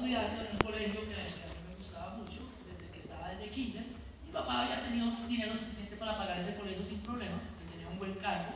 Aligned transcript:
estudiando 0.00 0.40
en 0.40 0.52
un 0.52 0.58
colegio 0.64 1.00
que 1.06 1.14
a 1.14 1.18
mí 1.18 1.60
me 1.68 1.76
gustaba 1.76 2.16
mucho, 2.16 2.40
desde 2.64 2.90
que 2.90 3.00
estaba 3.00 3.28
desde 3.28 3.50
kinder. 3.50 3.84
Mi 4.24 4.32
papá 4.32 4.62
había 4.62 4.84
tenido 4.84 5.12
dinero 5.28 5.52
suficiente 5.58 5.96
para 5.96 6.16
pagar 6.16 6.40
ese 6.40 6.56
colegio 6.56 6.82
sin 6.86 7.00
problema, 7.00 7.36
que 7.58 7.70
tenía 7.70 7.88
un 7.88 7.98
buen 7.98 8.14
cargo, 8.14 8.54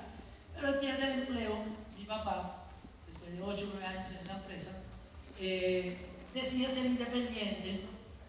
pero 0.55 0.69
él 0.69 0.79
pierde 0.81 1.05
el 1.05 1.21
empleo, 1.21 1.65
mi 1.99 2.05
papá, 2.07 2.65
después 3.07 3.31
de 3.31 3.43
8 3.43 3.63
o 3.63 3.71
9 3.75 3.85
años 3.85 4.11
en 4.11 4.25
esa 4.25 4.37
empresa, 4.39 4.71
eh, 5.39 5.99
decide 6.33 6.75
ser 6.75 6.87
independiente 6.87 7.81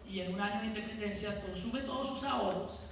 y 0.05 0.20
en 0.20 0.34
un 0.34 0.41
año 0.41 0.59
de 0.59 0.68
independencia 0.68 1.41
consume 1.41 1.82
todos 1.84 2.20
sus 2.20 2.23
ahorros 2.27 2.84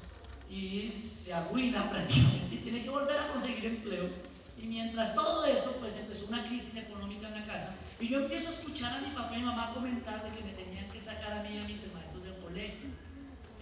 y 0.50 1.20
se 1.26 1.34
arruina 1.34 1.90
prácticamente 1.92 2.56
y 2.56 2.60
tiene 2.60 2.82
que 2.82 2.90
volver 2.90 3.18
a 3.18 3.34
conseguir 3.34 3.66
empleo. 3.66 4.10
Y 4.58 4.68
mientras 4.68 5.14
todo 5.16 5.46
eso, 5.46 5.76
pues 5.82 5.94
empezó 5.98 6.28
una 6.28 6.48
crisis 6.48 6.74
económica 6.78 7.28
en 7.28 7.34
la 7.42 7.46
casa. 7.46 7.76
Y 8.04 8.10
yo 8.10 8.20
empiezo 8.20 8.50
a 8.50 8.52
escuchar 8.52 8.98
a 8.98 9.00
mi 9.00 9.16
papá 9.16 9.38
y 9.38 9.42
mamá 9.42 9.74
comentar 9.74 10.22
de 10.26 10.38
que 10.38 10.44
me 10.44 10.52
tenían 10.52 10.90
que 10.90 11.00
sacar 11.00 11.32
a 11.32 11.44
mí 11.44 11.56
y 11.56 11.60
a 11.60 11.64
mis 11.64 11.82
hermanos 11.86 12.22
del 12.22 12.36
colegio, 12.36 12.90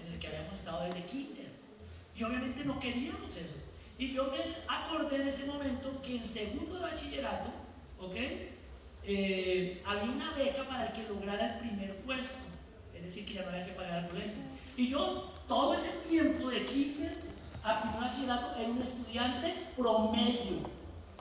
en 0.03 0.13
el 0.13 0.20
que 0.20 0.27
habíamos 0.27 0.57
estado 0.57 0.85
desde 0.85 1.05
kinder. 1.05 1.52
Y 2.15 2.23
obviamente 2.23 2.65
no 2.65 2.79
queríamos 2.79 3.38
eso. 3.38 3.59
Y 3.99 4.13
yo 4.13 4.31
me 4.31 4.39
acordé 4.67 5.17
en 5.17 5.27
ese 5.27 5.45
momento 5.45 6.01
que 6.01 6.15
en 6.15 6.34
segundo 6.34 6.73
de 6.73 6.81
bachillerato, 6.81 7.51
¿ok? 7.99 8.15
Eh, 9.03 9.84
había 9.85 10.12
una 10.12 10.31
beca 10.31 10.67
para 10.67 10.87
el 10.87 10.93
que 10.93 11.07
lograra 11.07 11.53
el 11.53 11.59
primer 11.59 11.98
puesto, 11.98 12.39
es 12.95 13.03
decir, 13.03 13.27
que 13.27 13.35
ya 13.35 13.43
no 13.43 13.49
había 13.49 13.67
que 13.67 13.73
pagar 13.73 14.05
el 14.05 14.09
colegio. 14.09 14.41
Y 14.76 14.89
yo, 14.89 15.31
todo 15.48 15.76
ese 15.76 15.91
tiempo 16.09 16.49
de 16.49 16.65
kinder 16.65 17.15
a 17.63 17.84
primer 17.84 18.09
bachillerato, 18.09 18.59
era 18.59 18.70
un 18.70 18.81
estudiante 18.81 19.67
promedio. 19.77 20.62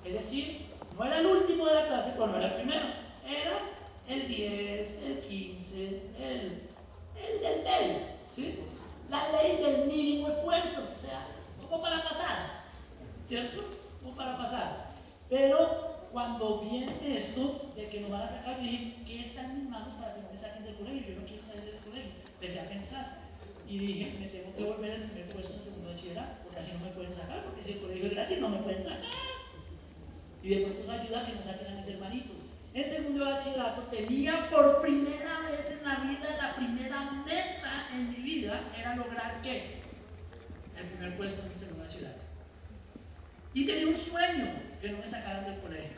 Es 0.06 0.14
decir, 0.14 0.70
no 0.96 1.04
era 1.04 1.18
el 1.18 1.26
último 1.26 1.66
de 1.66 1.74
la 1.74 1.86
clase, 1.86 2.12
pero 2.14 2.26
no 2.26 2.38
era 2.38 2.46
el 2.46 2.54
primero. 2.54 3.09
Era 3.30 3.60
el 4.08 4.26
10, 4.26 5.02
el 5.04 5.20
15, 5.20 6.02
el, 6.18 6.62
el 7.16 7.40
del 7.40 7.62
medio. 7.62 7.98
¿sí? 8.34 8.58
La 9.08 9.30
ley 9.30 9.58
del 9.58 9.86
mínimo 9.86 10.28
esfuerzo. 10.28 10.82
O 10.98 11.00
sea, 11.00 11.28
como 11.60 11.80
para 11.80 12.02
pasar. 12.02 12.64
¿Cierto? 13.28 13.62
Como 14.02 14.16
para 14.16 14.36
pasar. 14.36 14.90
Pero 15.28 16.08
cuando 16.10 16.58
viene 16.58 17.16
esto 17.16 17.70
de 17.76 17.88
que 17.88 18.00
nos 18.00 18.10
van 18.10 18.22
a 18.22 18.28
sacar, 18.28 18.56
yo 18.56 18.62
dije, 18.64 18.96
¿qué 19.06 19.20
está 19.20 19.42
en 19.42 19.60
mis 19.60 19.70
manos 19.70 19.94
para 19.94 20.14
que 20.14 20.22
no 20.22 20.32
me 20.32 20.38
saquen 20.38 20.64
del 20.64 20.74
colegio? 20.74 21.14
Yo 21.14 21.20
no 21.20 21.26
quiero 21.26 21.46
salir 21.46 21.64
del 21.66 21.84
colegio. 21.84 22.12
Empecé 22.34 22.60
a 22.60 22.68
pensar. 22.68 23.20
Y 23.68 23.78
dije, 23.78 24.18
me 24.18 24.26
tengo 24.26 24.52
que 24.56 24.64
volver 24.64 24.90
al 24.90 25.02
primer 25.04 25.28
puesto 25.28 25.54
en 25.54 25.62
segundo 25.62 25.90
bachillerato, 25.90 26.42
porque 26.42 26.58
así 26.58 26.72
no 26.72 26.86
me 26.86 26.90
pueden 26.90 27.14
sacar, 27.14 27.44
porque 27.44 27.62
si 27.62 27.72
el 27.74 27.80
colegio 27.80 28.06
es 28.06 28.14
gratis 28.14 28.40
no 28.40 28.48
me 28.48 28.58
pueden 28.58 28.82
sacar. 28.82 29.06
Y 30.42 30.48
de 30.48 30.66
pronto 30.66 30.90
ayuda 30.90 31.20
a 31.20 31.26
que 31.26 31.34
me 31.34 31.42
saquen 31.44 31.66
a 31.68 31.80
mis 31.80 31.86
hermanitos. 31.86 32.39
En 32.72 32.84
segundo 32.84 33.24
bachillerato 33.24 33.82
tenía 33.90 34.48
por 34.48 34.80
primera 34.80 35.40
vez 35.40 35.66
en 35.70 35.84
la 35.84 35.96
vida, 35.96 36.36
la 36.40 36.54
primera 36.54 37.10
meta 37.26 37.88
en 37.92 38.10
mi 38.10 38.16
vida 38.16 38.60
era 38.78 38.94
lograr 38.94 39.42
qué? 39.42 39.80
El 40.78 40.86
primer 40.86 41.16
puesto 41.16 41.42
en 41.44 41.58
segundo 41.58 41.84
bachillerato. 41.84 42.20
Y 43.54 43.66
tenía 43.66 43.88
un 43.88 44.00
sueño, 44.08 44.52
que 44.80 44.90
no 44.90 44.98
me 44.98 45.10
sacaran 45.10 45.46
del 45.46 45.60
colegio. 45.60 45.96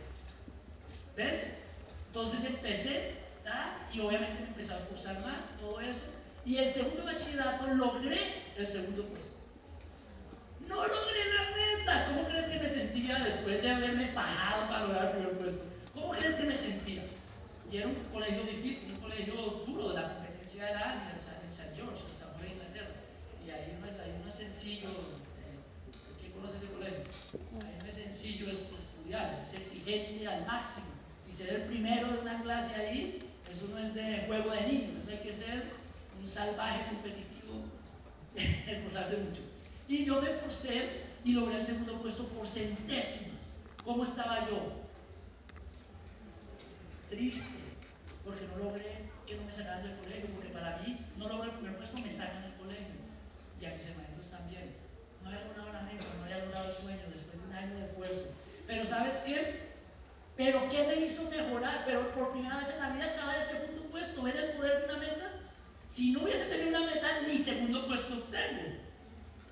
¿Ves? 1.14 1.58
Entonces 2.06 2.40
empecé, 2.42 3.16
y 3.92 4.00
obviamente 4.00 4.40
me 4.40 4.48
empecé 4.48 4.72
a 4.72 4.86
cursar 4.86 5.20
más, 5.20 5.40
todo 5.60 5.78
eso. 5.80 6.06
Y 6.46 6.56
el 6.56 6.72
segundo 6.72 7.04
bachillerato 7.04 7.66
logré 7.74 8.42
el 8.56 8.66
segundo 8.66 9.04
puesto. 9.04 9.36
No 10.66 10.86
logré 10.86 11.34
la 11.34 11.50
meta. 11.54 12.06
¿Cómo 12.06 12.26
crees 12.28 12.46
que 12.46 12.58
me 12.58 12.70
sentía 12.70 13.18
después 13.18 13.62
de 13.62 13.70
haberme 13.70 14.06
pagado 14.08 14.68
para 14.68 14.86
lograr 14.86 15.04
el 15.04 15.10
primer 15.12 15.38
puesto? 15.38 15.71
¿Cómo 16.22 16.36
crees 16.36 16.54
que 16.54 16.54
me 16.54 16.70
sentía? 16.70 17.02
Y 17.68 17.76
era 17.78 17.88
un 17.88 17.96
colegio 18.12 18.44
difícil, 18.44 18.92
un 18.94 19.00
colegio 19.00 19.34
duro 19.66 19.88
de 19.88 19.94
la 19.94 20.14
competencia 20.14 20.66
de 20.66 20.74
la 20.74 21.10
en 21.10 21.52
San 21.52 21.74
George, 21.74 21.98
en 21.98 22.20
San 22.20 22.30
Juan 22.30 22.42
de 22.42 22.52
Inglaterra. 22.52 22.94
Y 23.44 23.50
ahí 23.50 23.76
no, 23.80 23.86
ahí 23.86 24.22
no 24.22 24.30
es 24.30 24.36
sencillo, 24.36 24.90
eh, 25.42 25.58
¿quién 26.20 26.30
conoce 26.30 26.58
ese 26.58 26.68
colegio? 26.68 27.02
Ahí 27.66 27.76
no 27.82 27.86
es 27.88 27.96
sencillo 27.96 28.50
estudiar, 28.52 29.48
es 29.48 29.60
exigente 29.62 30.28
al 30.28 30.46
máximo. 30.46 30.86
Y 31.28 31.36
ser 31.36 31.48
el 31.54 31.62
primero 31.62 32.12
de 32.12 32.18
una 32.20 32.40
clase 32.40 32.72
ahí, 32.76 33.18
eso 33.50 33.66
no 33.66 33.78
es 33.78 33.92
de 33.92 34.22
juego 34.28 34.52
de 34.52 34.60
niños, 34.68 35.08
hay 35.08 35.18
que 35.18 35.32
ser 35.32 35.72
un 36.22 36.28
salvaje 36.28 36.86
competitivo, 36.86 37.66
esforzarse 38.36 39.16
mucho. 39.16 39.42
Y 39.88 40.04
yo 40.04 40.22
me 40.22 40.30
esforcé 40.30 41.02
y 41.24 41.32
logré 41.32 41.62
el 41.62 41.66
segundo 41.66 42.00
puesto 42.00 42.28
por 42.28 42.46
centésimas. 42.46 43.42
¿Cómo 43.84 44.04
estaba 44.04 44.48
yo? 44.48 44.81
Triste, 47.12 47.44
porque 48.24 48.48
no 48.48 48.64
logré 48.64 49.04
que 49.26 49.36
no 49.36 49.44
me 49.44 49.52
sacaran 49.52 49.84
del 49.84 50.00
colegio, 50.00 50.32
porque 50.32 50.48
para 50.48 50.78
mí 50.78 50.96
no 51.18 51.28
logré 51.28 51.50
el 51.50 51.56
primer 51.60 51.76
puesto, 51.76 51.98
me 51.98 52.16
sacan 52.16 52.40
del 52.40 52.54
colegio. 52.54 53.04
Y 53.60 53.66
a 53.66 53.76
mis 53.76 53.84
hermanos 53.84 54.30
también. 54.30 54.72
No 55.20 55.28
había 55.28 55.44
logrado 55.44 55.72
la 55.74 55.82
meta, 55.82 56.08
no 56.16 56.24
había 56.24 56.38
logrado 56.46 56.70
el 56.70 56.76
sueño 56.80 57.04
después 57.12 57.36
de 57.36 57.46
un 57.46 57.52
año 57.52 57.76
de 57.76 57.84
esfuerzo. 57.84 58.32
Pero 58.66 58.86
¿sabes 58.86 59.12
qué? 59.26 59.60
Pero 60.38 60.70
¿qué 60.70 60.86
me 60.88 60.96
hizo 61.04 61.28
mejorar? 61.28 61.84
Pero 61.84 62.12
por 62.12 62.32
primera 62.32 62.64
vez 62.64 62.68
en 62.72 62.80
la 62.80 62.90
vida 62.96 63.06
estaba 63.08 63.36
el 63.36 63.48
segundo 63.50 63.82
puesto. 63.90 64.22
¿Ven 64.22 64.36
el 64.38 64.56
poder 64.56 64.78
de 64.78 64.84
una 64.86 64.96
meta? 64.96 65.30
Si 65.94 66.12
no 66.12 66.22
hubiese 66.22 66.46
tenido 66.46 66.68
una 66.70 66.94
meta, 66.94 67.20
ni 67.28 67.44
segundo 67.44 67.88
puesto 67.88 68.22
tengo. 68.32 68.72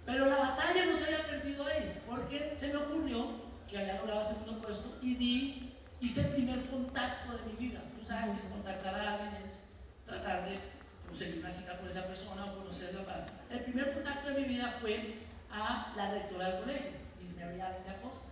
Pero 0.06 0.26
la 0.32 0.36
batalla 0.38 0.86
no 0.86 0.96
se 0.96 1.04
había 1.04 1.26
perdido 1.26 1.66
ahí, 1.66 2.00
porque 2.08 2.56
se 2.58 2.68
me 2.68 2.76
ocurrió 2.76 3.36
que 3.68 3.76
había 3.76 4.00
logrado 4.00 4.30
el 4.30 4.36
segundo 4.36 4.62
puesto 4.62 4.98
y 5.02 5.14
di, 5.16 5.69
hice 6.00 6.20
el 6.20 6.28
primer 6.28 6.68
contacto 6.70 7.36
de 7.36 7.52
mi 7.52 7.68
vida. 7.68 7.80
Tú 7.98 8.06
sabes 8.06 8.40
que 8.40 8.48
contactar 8.48 8.94
a 8.94 9.14
alguien 9.14 9.42
es 9.44 9.62
tratar 10.06 10.48
de 10.48 10.58
conseguir 11.06 11.40
una 11.40 11.52
cita 11.52 11.78
con 11.78 11.90
esa 11.90 12.06
persona 12.06 12.46
o 12.46 12.58
conocerla 12.58 13.04
para. 13.04 13.26
El 13.50 13.60
primer 13.64 13.92
contacto 13.94 14.28
de 14.28 14.40
mi 14.40 14.44
vida 14.44 14.78
fue 14.80 15.18
a 15.50 15.92
la 15.96 16.10
rectora 16.12 16.48
del 16.48 16.60
colegio, 16.62 16.90
Miss 17.20 17.36
Mary 17.36 17.58
la 17.58 18.00
Costa. 18.02 18.28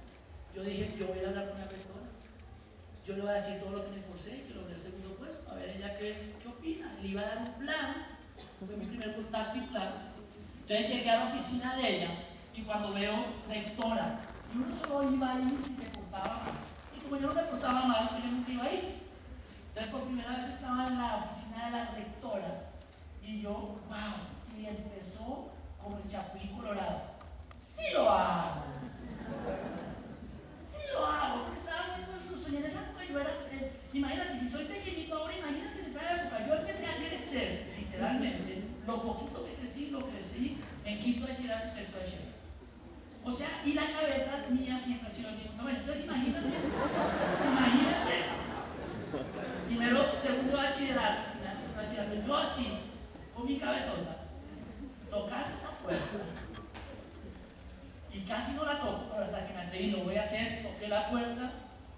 Yo 0.54 0.62
dije, 0.62 0.96
yo 0.98 1.08
voy 1.08 1.18
a 1.24 1.28
hablar 1.28 1.50
con 1.50 1.58
la 1.58 1.66
rectora. 1.66 2.06
Yo 3.06 3.16
le 3.16 3.22
voy 3.22 3.30
a 3.30 3.34
decir 3.34 3.60
todo 3.60 3.70
lo 3.70 3.84
que 3.84 3.90
me 3.90 3.98
esforcé, 3.98 4.44
que 4.44 4.54
logré 4.54 4.74
el 4.74 4.82
segundo 4.82 5.16
puesto, 5.16 5.50
a 5.50 5.54
ver 5.54 5.70
ella 5.70 5.96
qué, 5.98 6.34
qué 6.42 6.48
opina. 6.48 6.94
Le 7.02 7.08
iba 7.08 7.22
a 7.22 7.26
dar 7.26 7.38
un 7.38 7.52
plan, 7.64 8.06
fue 8.58 8.76
mi 8.76 8.86
primer 8.86 9.14
contacto 9.14 9.58
y 9.58 9.60
plan. 9.62 9.92
Entonces 10.62 10.88
llegué 10.88 11.10
a 11.10 11.24
la 11.24 11.34
oficina 11.34 11.76
de 11.76 11.96
ella 11.96 12.10
y 12.54 12.62
cuando 12.62 12.92
veo 12.92 13.24
rectora, 13.48 14.20
y 14.52 14.58
uno 14.58 14.76
solo 14.80 15.10
iba 15.10 15.34
ahí 15.34 15.58
y 15.60 15.82
se 15.82 15.90
portaba 15.90 16.44
mal. 16.44 16.77
Como 17.08 17.22
yo 17.22 17.28
no 17.28 17.34
me 17.34 17.42
portaba 17.44 17.86
mal, 17.86 18.10
pues 18.10 18.22
yo 18.22 18.30
nunca 18.30 18.52
iba 18.52 18.64
ahí. 18.64 19.08
Entonces 19.68 19.92
por 19.92 20.02
primera 20.02 20.36
vez 20.36 20.54
estaba 20.56 20.88
en 20.88 20.98
la 20.98 21.16
oficina 21.16 21.64
de 21.64 21.70
la 21.70 21.90
rectora 21.92 22.64
y 23.22 23.40
yo, 23.40 23.80
wow, 23.88 24.28
y 24.54 24.66
empezó 24.66 25.52
como 25.82 25.96
el 26.04 26.10
chapulín 26.10 26.54
colorado. 26.54 27.00
Sí 27.78 27.88
lo 27.92 28.10
hago. 28.10 28.64
Sí 30.70 30.78
lo 30.92 31.06
hago, 31.06 31.44
porque 31.44 31.60
estaba 31.60 31.96
viendo 31.96 32.58
en 32.58 32.64
esa 32.66 32.80
época 32.82 33.04
yo 33.10 33.20
era, 33.20 33.30
eh, 33.52 33.72
imagínate, 33.94 34.40
si 34.40 34.50
soy 34.50 34.64
pequeñito 34.66 35.16
ahora, 35.16 35.38
imagínate 35.38 35.78
en 35.80 35.86
esa 35.86 36.12
época, 36.12 36.46
yo 36.46 36.54
empecé 36.56 36.86
a 36.86 36.96
crecer, 36.96 37.72
literalmente, 37.78 38.64
lo 38.86 39.02
poquito 39.02 39.46
que 39.46 39.54
crecí, 39.54 39.88
lo 39.88 40.06
crecí 40.10 40.60
en 40.84 41.00
quinto 41.00 41.26
de 41.26 41.36
sexto 41.36 41.98
bachillerato. 42.00 42.38
O 43.24 43.34
sea, 43.34 43.62
y 43.64 43.72
la 43.72 43.86
cabeza 43.92 44.44
mía 44.50 44.82
siempre 44.84 45.08
ha 45.08 45.14
sido 45.14 45.28
el. 45.30 45.48
Entonces 45.68 46.04
imagínate, 46.04 46.48
primero, 49.66 50.12
segundo 50.22 50.56
bachillerato, 50.56 51.20
bachillerato, 51.76 52.14
yo 52.28 52.36
así, 52.36 52.68
con 53.34 53.46
mi 53.46 53.58
cabezota, 53.58 54.28
tocar 55.08 55.46
esa 55.48 55.70
puerta. 55.80 56.20
Y 58.12 58.20
casi 58.28 58.52
no 58.52 58.66
la 58.66 58.80
toco, 58.80 59.08
pero 59.10 59.24
hasta 59.24 59.46
que 59.46 59.54
me 59.54 59.60
atreví, 59.60 59.90
lo 59.92 60.04
voy 60.04 60.16
a 60.16 60.24
hacer, 60.24 60.62
toqué 60.62 60.88
la 60.88 61.08
puerta, 61.08 61.52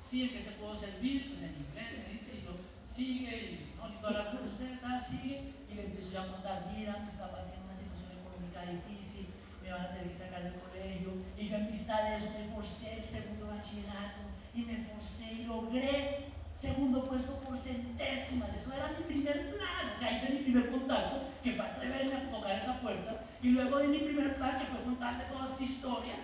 sí, 0.08 0.22
¿en 0.22 0.30
qué 0.30 0.40
te 0.46 0.50
puedo 0.52 0.76
servir? 0.76 1.30
Pues 1.30 1.42
en 1.42 1.66
inglés 1.66 2.06
me 2.06 2.14
dice, 2.14 2.38
y 2.38 2.44
yo, 2.44 2.54
sigue, 2.94 3.36
y 3.42 3.74
no, 3.76 3.88
ni 3.88 3.96
toda 3.96 4.12
la 4.12 4.40
usted 4.46 4.70
está, 4.70 5.04
sigue, 5.08 5.52
y 5.68 5.74
le 5.74 5.86
empiezo 5.86 6.12
ya 6.12 6.22
a 6.22 6.28
contar, 6.28 6.70
mira, 6.76 6.98
me 7.02 7.10
está 7.10 7.26
pasando 7.26 7.66
una 7.66 7.74
situación 7.74 8.14
económica 8.14 8.70
difícil, 8.70 9.34
me 9.64 9.72
van 9.72 9.82
a 9.82 9.88
tener 9.90 10.12
que 10.12 10.18
sacar 10.18 10.44
del 10.44 10.54
colegio, 10.62 11.10
y 11.36 11.48
yo 11.48 11.56
en 11.56 11.72
vista 11.72 12.04
de 12.04 12.16
eso 12.18 12.26
me 12.38 12.54
forcé 12.54 13.02
el 13.02 13.04
segundo 13.10 13.48
bachillerato, 13.48 14.30
y 14.54 14.62
me 14.62 14.86
forcé 14.94 15.42
y 15.42 15.44
logré 15.44 16.30
segundo 16.60 17.04
puesto 17.06 17.40
por 17.40 17.58
centésimas, 17.58 18.54
eso 18.54 18.72
era 18.72 18.88
mi 18.88 19.04
primer 19.04 19.56
plan, 19.56 19.92
o 19.94 19.98
sea, 19.98 20.12
hice 20.12 20.32
mi 20.32 20.38
primer 20.40 20.70
contacto, 20.70 21.22
que 21.42 21.54
fue 21.54 21.64
atreverme 21.64 22.14
a 22.14 22.30
tocar 22.30 22.56
esa 22.56 22.80
puerta, 22.80 23.24
y 23.42 23.48
luego 23.48 23.78
di 23.78 23.88
mi 23.88 23.98
primer 23.98 24.36
plan, 24.36 24.58
que 24.58 24.66
fue 24.66 24.84
contarle 24.84 25.24
toda 25.24 25.50
esta 25.50 25.62
historia, 25.62 26.14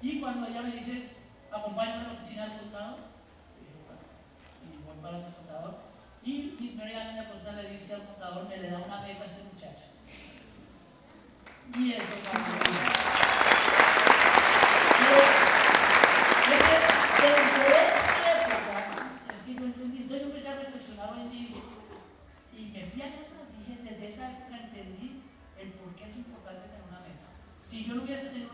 y 0.00 0.20
cuando 0.20 0.46
ella 0.46 0.62
me 0.62 0.72
dice, 0.72 1.08
acompáñame 1.50 2.04
a 2.04 2.08
la 2.08 2.12
oficina 2.14 2.46
del 2.46 2.60
contador, 2.60 2.98
y 4.62 4.84
voy 4.84 4.96
para 5.02 5.18
el 5.18 5.24
contador, 5.34 5.78
y 6.24 6.56
Miss 6.60 6.76
Mary 6.76 6.94
Allen 6.94 7.18
Acosta 7.18 7.52
le 7.52 7.70
dice 7.70 7.94
al 7.94 8.06
contador, 8.06 8.48
me 8.48 8.56
le 8.56 8.70
da 8.70 8.78
una 8.78 9.02
beca 9.02 9.22
a 9.22 9.26
este 9.26 9.42
muchacho. 9.42 9.86
Y 11.74 11.92
eso. 11.94 12.02
Pero, 14.98 15.16
desde 16.48 16.74
esa 16.74 18.42
época, 18.42 18.78
es 19.32 19.38
que 19.44 19.54
yo 19.54 19.64
entendí, 19.64 19.98
entonces 20.02 20.20
yo 20.20 20.26
empecé 20.28 20.48
a 20.48 20.54
reflexionar 20.56 21.12
hoy 21.12 21.20
en 21.22 21.30
día. 21.30 21.42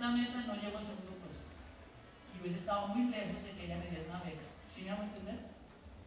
La 0.01 0.09
meta, 0.11 0.41
no 0.47 0.55
llego 0.55 0.79
al 0.79 0.87
segundo 0.87 1.13
puesto. 1.21 1.47
Y 2.35 2.41
hubiese 2.41 2.61
estado 2.61 2.89
muy 2.89 3.11
lejos 3.11 3.43
de 3.43 3.51
que 3.51 3.65
ella 3.65 3.79
me 3.79 3.91
diera 3.91 4.05
una 4.09 4.23
beca. 4.23 4.47
¿Sí 4.75 4.83
me 4.83 4.91
hago 4.91 5.03
entender? 5.03 5.39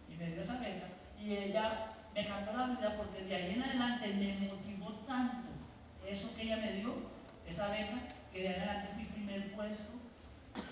Y 0.09 0.15
me 0.15 0.31
dio 0.31 0.41
esa 0.41 0.59
beca. 0.59 0.87
Y 1.19 1.35
ella 1.35 1.93
me 2.15 2.25
cambió 2.25 2.53
la 2.53 2.67
vida 2.67 2.95
porque 2.97 3.23
de 3.23 3.35
ahí 3.35 3.53
en 3.53 3.63
adelante 3.63 4.07
me 4.07 4.47
motivó 4.47 4.91
tanto 5.07 5.49
eso 6.07 6.33
que 6.35 6.41
ella 6.43 6.57
me 6.57 6.73
dio, 6.73 6.95
esa 7.47 7.69
beca, 7.69 7.99
que 8.33 8.41
de 8.41 8.47
ahí 8.49 8.55
en 8.55 8.61
adelante 8.61 8.93
fui 8.95 9.05
primer 9.05 9.51
puesto, 9.53 9.93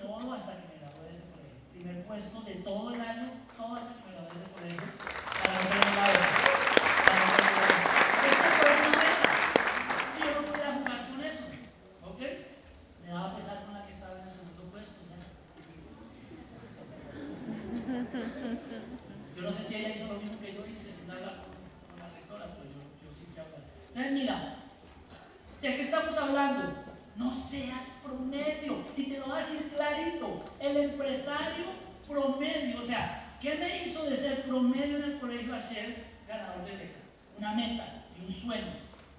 todo 0.01 0.33
hasta 0.33 0.51
que 0.57 0.67
me 0.67 0.79
gradué 0.79 1.03
de 1.09 1.15
ese 1.15 1.25
colegio. 1.29 1.59
Primer 1.71 2.05
puesto 2.05 2.41
de 2.41 2.55
todo 2.55 2.93
el 2.93 3.01
año, 3.01 3.31
todo 3.55 3.75
hasta 3.75 3.93
que 3.93 4.03
me 4.05 4.11
gradué 4.13 4.33
de 4.33 4.39
ese 4.39 4.51
colegio, 4.53 4.81
no. 4.81 4.93
Para 5.39 5.53
no 5.53 5.69
tener 5.69 5.95
la 5.95 6.07
beca. 6.07 6.29
Esta 8.29 8.49
fue 8.59 8.69
una 8.75 8.91
beca. 8.99 9.31
Y 10.17 10.19
yo 10.19 10.29
no 10.41 10.47
podía 10.47 10.73
jugar 10.73 10.99
con 11.09 11.19
eso. 11.23 11.43
¿Ok? 12.03 12.21
Me 13.03 13.11
daba 13.11 13.35
pesar 13.37 13.63
con 13.65 13.73
la 13.73 13.85
que 13.85 13.93
estaba 13.93 14.13
en 14.19 14.27
el 14.27 14.33
segundo 14.33 14.63
puesto. 14.71 14.99
¿ya? 15.07 15.17
Yo 19.35 19.41
no 19.41 19.51
sé 19.53 19.67
si 19.67 19.75
ella 19.75 19.95
hizo 19.95 20.13
lo 20.13 20.19
mismo 20.19 20.39
que 20.39 20.53
yo 20.53 20.65
hice, 20.65 20.93
sin 20.99 21.09
hablar 21.09 21.37
con, 21.41 21.55
con 21.89 21.99
la 21.99 22.09
rectora, 22.13 22.45
pero 22.53 22.65
yo, 22.69 22.81
yo 23.01 23.09
sí 23.15 23.31
que 23.33 23.39
hablar. 23.39 23.61
Entonces, 23.87 24.11
mira, 24.11 24.55
¿de 25.61 25.75
qué 25.75 25.81
estamos 25.83 26.17
hablando? 26.17 26.73
No 27.15 27.49
seas 27.49 27.83
promedio. 28.03 28.85
Y 28.95 29.03
te 29.03 29.17
lo 29.17 29.27
voy 29.27 29.37
a 29.37 29.45
decir 29.45 29.71
clarito. 29.73 30.43
El 30.59 30.77
empresario 30.77 31.65
promedio, 32.07 32.81
o 32.81 32.85
sea, 32.85 33.28
¿qué 33.41 33.56
me 33.56 33.88
hizo 33.88 34.03
de 34.06 34.18
ser 34.18 34.44
promedio 34.44 34.97
en 34.97 35.03
el 35.03 35.19
colegio 35.19 35.56
a 35.56 35.62
ser 35.69 36.06
ganador 36.27 36.65
de 36.65 36.77
beca? 36.77 37.00
Una 37.38 37.53
meta 37.53 38.06
y 38.18 38.25
un 38.25 38.41
sueño. 38.41 38.74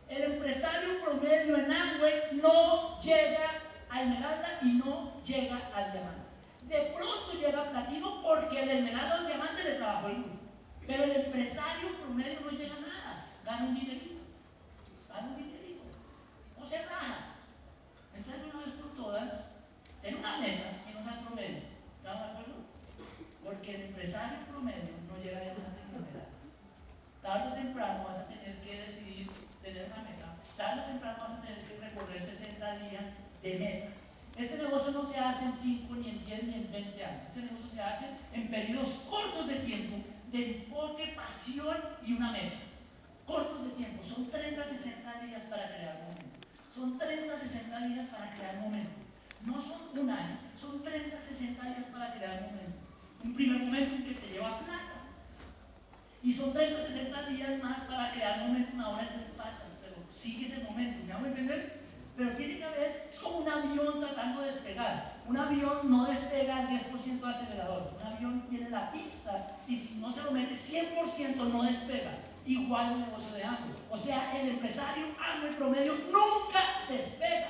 El 0.09 0.23
empresario 0.23 1.01
promedio 1.03 1.57
en 1.57 1.73
Amway 1.73 2.15
no 2.33 3.01
llega 3.01 3.51
a 3.89 4.03
Esmeralda 4.03 4.59
y 4.63 4.67
no 4.73 5.23
llega 5.25 5.61
al 5.75 5.93
diamante. 5.93 6.31
De 6.71 6.93
pronto 6.95 7.33
llega 7.33 7.63
a 7.63 7.71
platino 7.71 8.23
porque 8.23 8.63
el 8.63 8.71
esmeralda 8.71 9.17
al 9.17 9.27
diamante 9.27 9.65
le 9.65 9.75
trabajó 9.75 10.07
el 10.07 10.23
grupo. 10.23 10.39
Pero 10.87 11.03
el 11.03 11.17
empresario 11.17 11.99
promedio 11.99 12.41
no 12.43 12.51
llega 12.51 12.77
a 12.77 12.81
nada. 12.81 13.27
Gana 13.45 13.65
un 13.65 13.75
dinerito. 13.75 14.21
Gana 15.09 15.29
un 15.29 15.37
dinerito. 15.37 15.83
O 16.61 16.67
se 16.67 16.79
raja. 16.87 17.35
Entonces, 18.15 18.45
una 18.55 18.65
vez 18.65 18.75
por 18.75 18.95
todas, 18.95 19.47
en 20.05 20.15
una 20.15 20.39
meta 20.39 20.83
y 20.89 20.95
no 20.95 21.03
seas 21.03 21.25
promedio. 21.27 21.59
¿Estamos 21.99 22.23
de 22.23 22.31
acuerdo? 22.31 22.55
Porque 23.45 23.75
el 23.75 23.83
empresario 23.83 24.39
promedio 24.49 24.95
no 25.09 25.23
llega 25.23 25.39
a 25.39 25.43
diamante 25.43 25.81
ni 25.91 25.95
a 25.95 25.99
esmeralda. 25.99 26.31
Tarde 27.21 27.49
o 27.51 27.55
temprano 27.55 28.05
vas 28.05 28.19
a 28.19 28.29
tener 28.29 28.61
que 28.63 28.83
decidir 28.83 29.31
tener 29.61 29.87
una 29.87 30.03
meta. 30.03 30.37
Tarde 30.57 30.83
o 30.83 30.85
temprano 30.85 31.19
vas 31.19 31.39
a 31.39 31.43
tener 31.43 31.65
que 31.67 31.81
recorrer 31.81 32.23
60 32.23 32.79
días 32.79 33.05
de 33.43 33.59
meta. 33.59 34.01
Este 34.37 34.57
negocio 34.57 34.93
no 34.93 35.11
se 35.11 35.19
hace 35.41 35.47
en 35.47 35.79
5, 35.89 35.95
ni 35.97 36.09
en 36.09 36.25
10, 36.27 36.45
ni 36.45 36.55
en 36.55 36.73
20 36.73 37.05
años. 37.05 37.23
Este 37.29 37.43
negocio 37.43 37.71
se 37.71 37.83
hace 37.83 38.07
en 38.33 38.49
periodos 38.49 38.93
cortos 39.09 39.49
de 39.49 39.57
tiempo, 39.61 39.97
de 40.31 40.57
enfoque, 40.57 41.15
pasión 41.17 41.77
y 42.05 42.13
una 42.13 42.33
meta. 42.33 42.57
Cortos 43.27 43.65
de 43.65 43.71
tiempo. 43.71 44.03
Son 44.05 44.31
30, 44.31 44.69
60 44.69 45.21
días 45.25 45.43
para 45.45 45.69
crear 45.69 46.01
momento. 46.03 46.47
Son 46.75 46.99
30, 46.99 47.39
60 47.39 47.89
días 47.89 48.07
para 48.09 48.35
crear 48.35 48.57
momento. 48.59 48.91
No 49.47 49.63
son 49.63 49.99
un 49.99 50.11
año, 50.11 50.39
son 50.61 50.83
30, 50.83 51.17
60 51.21 51.65
días 51.65 51.87
para 51.87 52.15
crear 52.15 52.43
momento. 52.43 52.79
Un 53.25 53.35
primer 53.35 53.61
momento 53.61 53.95
en 53.95 54.05
que 54.05 54.15
te 54.15 54.33
lleva 54.33 54.61
plata. 54.61 54.85
Y 56.23 56.35
son 56.35 56.53
30, 56.53 56.87
60 56.87 57.27
días 57.29 57.63
más 57.63 57.81
para 57.83 58.13
crear 58.13 58.41
momento, 58.41 58.73
una 58.75 58.91
hora 58.91 59.03
en 59.03 59.21
tres 59.21 59.29
patas. 59.37 59.71
Pero 59.81 59.97
sigue 60.15 60.47
ese 60.47 60.65
momento. 60.65 61.07
¿Me 61.07 61.13
hago 61.13 61.27
entender? 61.27 61.81
Pero 62.17 62.37
tiene 62.37 62.59
que 62.59 62.65
haber, 62.65 63.09
es 63.11 63.19
como 63.19 63.39
un 63.39 63.49
avión 63.49 64.01
tratando 64.01 64.43
de 64.43 64.53
despegar. 64.53 65.20
Un 65.31 65.37
avión 65.39 65.89
no 65.89 66.07
despega 66.07 66.57
al 66.57 66.69
10% 66.69 67.21
de 67.21 67.31
acelerador. 67.31 67.93
Un 67.97 68.05
avión 68.05 68.49
tiene 68.51 68.69
la 68.69 68.91
pista 68.91 69.59
y 69.69 69.79
si 69.79 69.95
no 70.01 70.11
se 70.11 70.23
lo 70.23 70.33
mete 70.33 70.59
100% 70.69 71.37
no 71.37 71.63
despega. 71.63 72.19
Igual 72.45 72.95
el 72.95 73.01
negocio 73.03 73.35
de 73.35 73.45
hambre. 73.45 73.79
O 73.91 73.99
sea, 73.99 74.37
el 74.37 74.49
empresario 74.49 75.07
hambre 75.25 75.53
promedio 75.53 75.95
nunca 76.11 76.83
despega. 76.89 77.47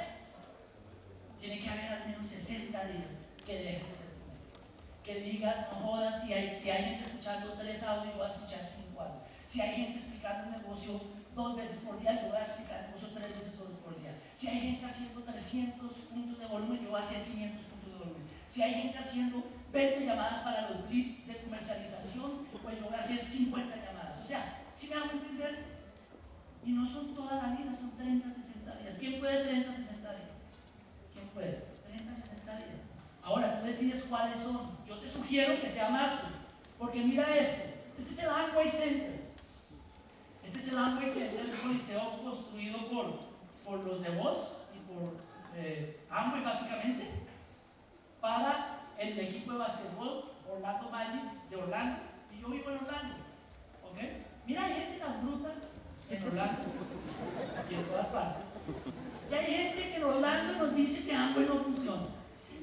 Tiene 1.41 1.59
que 1.61 1.71
haber 1.71 1.87
al 1.87 2.07
menos 2.07 2.27
60 2.27 2.85
días 2.85 3.07
que 3.47 3.55
deje 3.55 3.79
de 3.79 3.97
ser. 3.97 4.11
Que 5.03 5.21
digas, 5.23 5.69
no 5.73 5.79
jodas, 5.79 6.23
si 6.27 6.35
hay, 6.35 6.61
si 6.61 6.69
hay 6.69 6.85
gente 6.85 7.07
escuchando 7.07 7.55
tres 7.55 7.83
audios, 7.83 8.15
voy 8.15 8.27
a 8.27 8.31
escuchar 8.31 8.61
cinco 8.77 9.01
audios. 9.01 9.23
Si 9.51 9.59
hay 9.59 9.77
gente 9.77 10.01
explicando 10.01 10.55
el 10.55 10.63
negocio 10.63 11.01
dos 11.35 11.57
veces 11.57 11.79
por 11.79 11.99
día, 11.99 12.21
yo 12.21 12.29
voy 12.29 12.37
a 12.37 12.45
explicar 12.45 12.81
el 12.81 12.87
negocio 12.89 13.09
tres 13.15 13.39
veces 13.39 13.55
por 13.55 13.99
día. 13.99 14.13
Si 14.39 14.49
hay 14.49 14.61
gente 14.61 14.85
haciendo 14.85 15.21
300 15.23 15.93
puntos 16.13 16.39
de 16.39 16.47
volumen, 16.47 16.83
yo 16.83 16.91
voy 16.91 17.01
a 17.01 17.05
hacer 17.05 17.25
500 17.25 17.70
hay 18.63 18.75
gente 18.75 18.99
haciendo 18.99 19.45
20 19.73 20.07
llamadas 20.07 20.43
para 20.43 20.71
los 20.71 20.91
leads 20.91 21.27
de 21.27 21.37
comercialización, 21.43 22.47
pues 22.63 22.79
yo 22.79 22.91
hacer 22.95 23.25
50 23.31 23.77
llamadas. 23.77 24.19
O 24.25 24.27
sea, 24.27 24.63
si 24.79 24.89
me 24.89 24.95
hago 24.95 25.11
entender, 25.13 25.81
y 26.65 26.73
no 26.73 26.87
son 26.93 27.15
todas 27.15 27.43
las 27.43 27.59
vidas, 27.59 27.79
son 27.79 27.97
30, 27.97 28.35
60 28.35 28.77
días. 28.77 28.97
¿Quién 28.99 29.21
puede 29.21 29.45
30, 29.45 29.77
60 29.77 30.11
días? 30.13 30.31
¿Quién 31.15 31.29
puede? 31.29 31.65
30, 31.89 32.17
60 32.17 32.57
días. 32.57 32.69
Ahora 33.23 33.61
tú 33.61 33.67
decides 33.67 34.05
cuáles 34.05 34.39
son. 34.39 34.77
Yo 34.87 34.99
te 34.99 35.09
sugiero 35.09 35.61
que 35.61 35.71
sea 35.71 35.89
marzo, 35.89 36.27
porque 36.79 37.01
mira 37.01 37.35
esto. 37.35 37.71
Este 37.99 38.13
es 38.13 38.19
el 38.19 38.29
Amway 38.29 38.71
Center. 38.71 39.21
Este 40.45 40.59
es 40.59 40.69
el 40.69 40.79
Amway 40.79 41.13
Center, 41.13 41.47
es 41.47 41.65
un 41.65 41.79
liceo 41.79 42.23
construido 42.23 42.91
por, 42.91 43.21
por 43.65 43.81
los 43.81 44.03
de 44.03 44.11
Voz 44.11 44.67
y 44.75 44.93
por 44.93 45.17
eh, 45.57 46.01
Amway 46.11 46.43
básicamente, 46.43 47.20
para 48.21 48.81
el 48.99 49.19
equipo 49.19 49.53
de 49.53 49.59
básquetbol 49.59 50.31
Orlando 50.51 50.91
Magic 50.91 51.49
de 51.49 51.57
Orlando. 51.57 52.03
Y 52.33 52.41
yo 52.41 52.49
vivo 52.49 52.71
en 52.71 52.79
Orlando. 52.79 53.15
¿Ok? 53.85 53.99
Mira, 54.47 54.65
hay 54.65 54.73
gente 54.75 54.99
tan 54.99 55.23
bruta 55.23 55.55
en 56.11 56.25
Orlando 56.25 56.63
y 57.71 57.75
en 57.75 57.85
todas 57.85 58.07
partes. 58.09 58.43
Y 59.31 59.35
hay 59.35 59.47
gente 59.47 59.91
que 59.91 59.97
en 59.97 60.05
Orlando 60.05 60.67
nos 60.67 60.75
dice 60.75 61.05
que 61.05 61.15
Amway 61.15 61.47
no 61.47 61.65
funciona. 61.65 62.07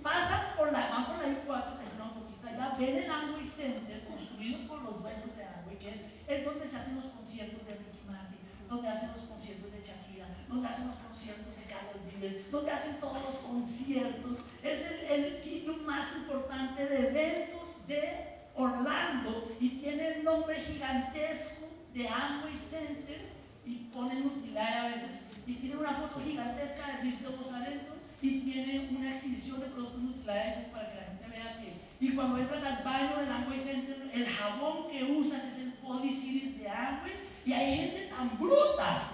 Pasan 0.03 0.55
por 0.55 0.71
la, 0.71 0.89
van 0.89 1.05
por 1.07 1.17
la 1.17 1.27
I4, 1.27 1.79
que 1.79 1.85
es 1.87 1.93
una 1.95 2.05
autopista, 2.05 2.51
ya 2.55 2.75
ven 2.77 2.95
el 2.97 3.11
Amway 3.11 3.45
Center 3.57 4.05
construido 4.07 4.67
por 4.67 4.81
los 4.83 5.01
dueños 5.01 5.35
de 5.35 5.43
Amway, 5.43 5.77
que 5.79 5.89
es, 5.89 6.01
es 6.27 6.45
donde 6.45 6.69
se 6.69 6.77
hacen 6.77 6.95
los 6.95 7.05
conciertos 7.05 7.65
de 7.65 7.73
Ricky 7.73 8.07
Martin, 8.07 8.39
donde 8.69 8.87
hacen 8.87 9.11
los 9.11 9.25
conciertos 9.25 9.71
de 9.71 9.79
Shakira, 9.81 10.27
donde 10.47 10.67
hacen 10.67 10.87
los 10.87 10.95
conciertos 10.97 11.55
de 11.57 11.63
Carlos 11.63 11.99
Vives, 12.07 12.51
donde 12.51 12.71
hacen 12.71 12.99
todos 12.99 13.21
los 13.23 13.35
conciertos. 13.35 14.39
Es 14.63 14.79
el, 15.09 15.41
sitio 15.43 15.77
más 15.77 16.15
importante 16.17 16.85
de 16.85 17.09
eventos 17.09 17.87
de 17.87 18.37
Orlando 18.55 19.55
y 19.59 19.69
tiene 19.79 20.15
el 20.15 20.23
nombre 20.23 20.59
gigantesco 20.61 21.67
de 21.93 22.07
Amway 22.07 22.57
Center 22.69 23.21
y 23.65 23.75
ponen 23.93 24.25
utilidad 24.25 24.85
a 24.85 24.89
veces. 24.89 25.21
Y 25.45 25.53
tiene 25.55 25.77
una 25.77 25.93
foto 25.93 26.21
gigantesca 26.21 26.93
de 26.93 26.99
Cristo 27.01 27.33
adentro 27.53 27.95
y 28.21 28.41
tiene 28.41 28.89
una 28.97 29.15
exhibición 29.15 29.59
de 29.61 29.67
productos 29.67 30.01
nucleares 30.01 30.67
para 30.69 30.91
que 30.91 30.95
la 30.97 31.03
gente 31.03 31.27
vea 31.29 31.57
que 31.57 31.87
y 31.99 32.15
cuando 32.15 32.37
entras 32.37 32.63
al 32.63 32.83
baño 32.83 33.17
del 33.17 33.31
Amway 33.31 33.59
Center 33.63 34.11
el 34.13 34.25
jabón 34.27 34.89
que 34.89 35.03
usas 35.03 35.43
es 35.45 35.57
el 35.59 35.73
Body 35.81 36.21
Series 36.21 36.59
de 36.59 36.69
Amway 36.69 37.13
y 37.45 37.53
hay 37.53 37.77
gente 37.77 38.07
tan 38.07 38.37
bruta. 38.37 39.11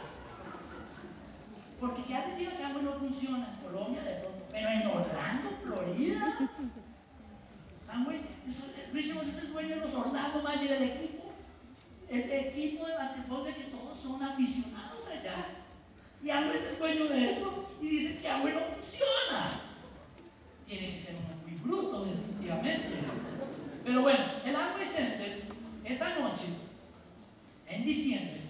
Porque 1.80 2.02
dicho 2.02 2.58
que 2.58 2.64
Amway 2.64 2.84
no 2.84 2.94
funciona. 2.94 3.50
En 3.54 3.70
Colombia 3.70 4.04
de 4.04 4.16
pronto 4.22 4.43
pero 4.54 4.70
en 4.70 4.88
Orlando, 4.88 5.50
Florida 5.64 6.38
Amway, 7.90 8.22
Luis 8.94 9.08
es 9.08 9.44
el 9.44 9.52
dueño 9.52 9.76
de 9.76 9.82
los 9.82 9.94
Orlando 9.94 10.42
Magic 10.44 10.70
del 10.70 10.84
equipo 10.84 11.34
el 12.08 12.32
equipo 12.32 12.86
de 12.86 12.94
basquetbol 12.94 13.44
de 13.44 13.56
que 13.56 13.64
todos 13.64 13.98
son 14.00 14.22
aficionados 14.24 15.08
allá 15.08 15.48
y 16.24 16.30
Amway 16.30 16.58
es 16.58 16.66
el 16.66 16.78
dueño 16.78 17.10
de 17.10 17.32
eso 17.32 17.70
y 17.82 17.88
dice 17.88 18.22
que 18.22 18.30
Amway 18.30 18.54
no 18.54 18.62
funciona. 18.62 19.62
Tiene 20.66 20.92
que 20.92 21.02
ser 21.02 21.16
uno 21.16 21.42
muy 21.44 21.60
bruto, 21.60 22.06
definitivamente. 22.06 23.04
Pero 23.84 24.02
bueno, 24.04 24.26
el 24.46 24.56
Amway 24.56 24.88
Center, 24.96 25.42
esa 25.84 26.20
noche, 26.20 26.46
en 27.68 27.84
diciembre, 27.84 28.42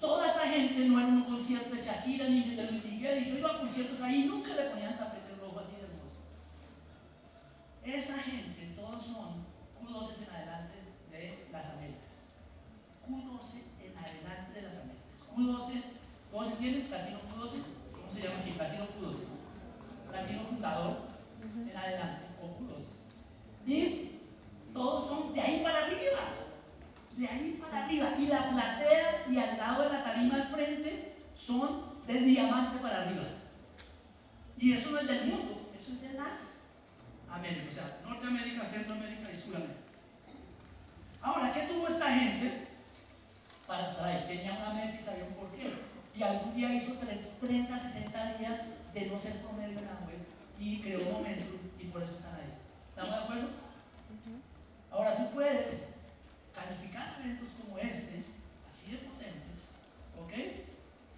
toda 0.00 0.30
esa 0.30 0.48
gente 0.48 0.78
no 0.86 0.98
era 0.98 1.08
un 1.08 1.21
concierto 1.42 1.74
de 1.74 1.82
Shakira 1.82 2.28
ni 2.28 2.54
de 2.54 2.70
Luis 2.70 2.84
Miguel, 2.84 3.22
y 3.22 3.30
yo 3.30 3.38
iba 3.38 3.50
a 3.50 3.58
conciertos 3.58 4.00
ahí 4.00 4.26
nunca 4.26 4.54
le 4.54 4.70
ponían 4.70 4.96
tapete 4.96 5.34
rojo 5.40 5.58
así 5.58 5.74
de 5.74 5.82
hermoso. 5.82 6.22
Esa 7.84 8.22
gente, 8.22 8.74
todos 8.76 9.04
son 9.04 9.44
Q12 9.80 10.22
en 10.22 10.34
adelante 10.34 10.76
de 11.10 11.48
las 11.50 11.66
Américas. 11.66 12.30
Q12 13.08 13.58
en 13.82 13.98
adelante 13.98 14.52
de 14.54 14.62
las 14.62 14.74
Américas. 14.78 15.26
Q12 15.34 15.82
¿Cómo 16.30 16.44
se 16.44 16.52
entiende? 16.52 16.88
Platino 16.88 17.18
Q12. 17.18 17.62
¿Cómo 17.92 18.12
se 18.12 18.22
llama 18.22 18.40
aquí? 18.40 18.50
Platino 18.52 18.84
Q12. 18.84 19.16
Platino 20.10 20.44
fundador 20.44 20.96
en 21.42 21.76
adelante, 21.76 22.26
o 22.40 22.46
Q12. 22.46 23.66
Y 23.66 24.20
todos 24.72 25.08
son 25.08 25.34
de 25.34 25.40
ahí 25.40 25.62
para 25.62 25.86
arriba. 25.86 26.20
De 27.16 27.26
ahí 27.26 27.58
para 27.60 27.84
arriba. 27.84 28.14
Y 28.16 28.26
la 28.26 28.48
platea 28.48 29.26
y 29.28 29.36
al 29.38 29.58
lado 29.58 29.82
de 29.82 29.88
la 29.90 30.04
tarima 30.04 30.36
al 30.36 30.48
frente 30.48 31.11
son 31.46 31.92
de 32.06 32.14
diamante 32.20 32.78
para 32.78 33.02
arriba. 33.02 33.24
Y 34.58 34.74
eso 34.74 34.90
no 34.90 34.98
es 35.00 35.08
del 35.08 35.26
mundo, 35.26 35.70
eso 35.78 35.92
es 35.92 36.00
de 36.00 36.08
Asia. 36.08 36.48
América, 37.30 37.66
o 37.70 37.72
sea, 37.72 38.00
Norteamérica, 38.04 38.66
Centroamérica 38.66 39.32
y 39.32 39.36
Sudamérica. 39.36 39.80
Ahora, 41.22 41.52
¿qué 41.52 41.62
tuvo 41.62 41.88
esta 41.88 42.12
gente 42.12 42.68
para 43.66 43.90
estar 43.90 44.06
ahí? 44.06 44.24
Tenía 44.28 44.52
una 44.52 44.74
mente 44.74 45.00
y 45.00 45.04
sabía 45.04 45.24
un 45.24 45.34
porqué. 45.34 45.72
Y 46.14 46.22
algún 46.22 46.54
día 46.54 46.74
hizo 46.74 46.92
30, 46.94 47.92
60 47.92 48.38
días 48.38 48.60
de 48.92 49.06
no 49.06 49.18
ser 49.18 49.40
promedio 49.40 49.78
en 49.78 49.86
la 49.86 50.06
web 50.06 50.20
y 50.58 50.80
creó 50.80 51.06
un 51.06 51.12
momento 51.12 51.56
y 51.80 51.84
por 51.86 52.02
eso 52.02 52.12
están 52.12 52.34
ahí. 52.34 52.52
¿Estamos 52.90 53.16
de 53.16 53.22
acuerdo? 53.22 53.48
Ahora, 54.90 55.16
tú 55.16 55.34
puedes 55.34 55.88
calificar 56.54 57.16
eventos 57.18 57.48
como 57.60 57.78
este, 57.78 58.24
así 58.68 58.92
de 58.92 58.98
potentes, 58.98 59.58
¿ok? 60.20 60.71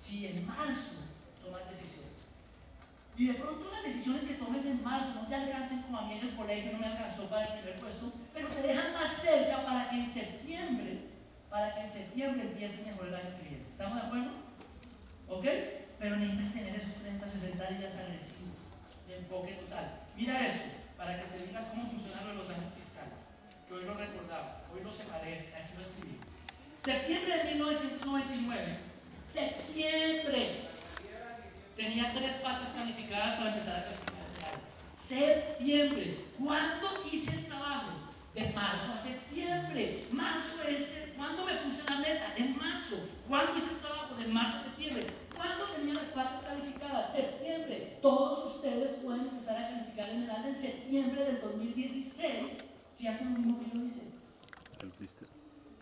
Si 0.04 0.26
en 0.26 0.46
marzo 0.46 1.00
tomas 1.42 1.68
decisiones. 1.70 2.04
Y 3.16 3.28
de 3.28 3.34
pronto 3.34 3.70
las 3.70 3.84
decisiones 3.84 4.25
que 4.25 4.34
tomes 4.34 4.64
en 4.66 4.82
marzo 4.82 5.14
no 5.14 5.28
te 5.28 5.34
alcancen 5.34 5.82
como 5.82 5.99
a 5.99 6.06
mí 6.06 6.18
en 6.18 6.28
el 6.28 6.37
colegio, 6.37 6.73
no 6.73 6.78
me 6.78 6.87
alcanzó 6.87 7.28
para 7.28 7.46
el 7.46 7.61
primer 7.61 7.80
puesto, 7.80 8.12
pero 8.32 8.49
te 8.49 8.62
dejan 8.62 8.92
más 8.92 9.23
cerca 9.23 9.64
para 9.64 9.88
que 9.88 9.96
en 9.96 10.14
septiembre, 10.14 10.99
para 11.49 11.75
que 11.75 11.80
en 11.80 11.92
septiembre 11.92 12.42
empiece 12.42 12.82
mejor 12.82 13.08
el 13.08 13.14
año 13.14 13.30
que. 13.38 13.62
¿Estamos 13.70 13.96
de 13.96 14.06
acuerdo? 14.06 14.30
¿Ok? 15.28 15.46
Pero 15.99 16.16
necesitas 16.16 16.52
tener 16.52 16.76
esos 16.76 16.94
30, 16.94 17.28
60 17.28 17.70
días 17.70 17.94
agresivos 17.94 18.58
de 19.08 19.16
enfoque 19.16 19.52
total. 19.54 20.00
Mira 20.16 20.46
esto, 20.46 20.64
para 20.96 21.16
que 21.16 21.28
te 21.28 21.46
digas 21.46 21.66
cómo 21.70 21.90
funcionan 21.90 22.37
los 22.37 22.50
años 22.50 22.75
fiscales, 22.75 23.14
que 23.66 23.75
hoy 23.75 23.84
lo 23.84 23.94
recordaba, 23.94 24.62
hoy 24.73 24.82
lo 24.82 24.92
separé, 24.92 25.54
aquí 25.54 25.75
lo 25.76 25.82
escribí. 25.82 26.18
Septiembre 26.84 27.38
de 27.38 27.44
1999, 27.44 28.78
septiembre 29.32 30.64
tenía 31.94 32.12
tres 32.12 32.34
patas 32.42 32.70
calificadas 32.74 33.38
para 33.38 33.54
empezar 33.54 33.76
a 33.78 33.84
calificar 33.84 34.14
Septiembre. 35.08 36.24
¿Cuándo 36.42 36.88
hice 37.12 37.30
el 37.30 37.46
trabajo? 37.46 37.90
De 38.34 38.52
marzo 38.52 38.92
a 38.94 39.02
septiembre. 39.04 40.08
Marzo 40.10 40.60
es, 40.66 41.12
¿cuándo 41.16 41.44
me 41.44 41.54
puse 41.58 41.84
la 41.84 41.98
meta? 41.98 42.34
En 42.36 42.58
marzo. 42.58 42.96
¿Cuándo 43.28 43.56
hice 43.58 43.70
el 43.70 43.78
trabajo? 43.78 44.16
De 44.16 44.26
marzo 44.26 44.58
a 44.58 44.62
septiembre. 44.64 45.06
¿Cuándo 45.36 45.66
tenía 45.66 45.94
las 45.94 46.06
patas 46.06 46.42
calificadas? 46.42 47.14
Septiembre. 47.14 47.98
Todos 48.02 48.56
ustedes 48.56 48.98
pueden 49.04 49.28
empezar 49.28 49.56
a 49.56 49.68
calificar 49.68 50.08
en 50.08 50.22
el 50.24 50.30
en 50.30 50.60
septiembre 50.62 51.24
del 51.24 51.40
2016 51.42 52.24
si 52.98 53.06
hacen 53.06 53.34
lo 53.34 53.38
mismo 53.38 53.60
que 53.60 53.70
yo 53.70 53.84
hice. 53.84 54.02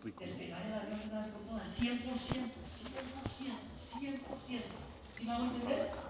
Despegar 0.04 0.66
el 0.66 0.74
avión 0.74 1.00
por 1.32 1.42
todas. 1.48 1.68
100%, 1.78 2.02
100%, 2.04 2.52
100%. 3.98 4.62
¿Sí 5.22 5.28
me 5.28 5.32
a 5.32 5.38
entender? 5.38 6.01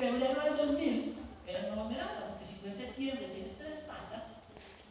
Febrero 0.00 0.40
del 0.40 0.56
2000 0.56 1.14
era 1.46 1.72
una 1.74 1.82
esmeralda, 1.82 2.28
porque 2.30 2.46
si 2.46 2.58
tú 2.60 2.68
en 2.68 2.76
septiembre 2.78 3.28
tienes 3.34 3.58
tres 3.58 3.80
patas 3.80 4.22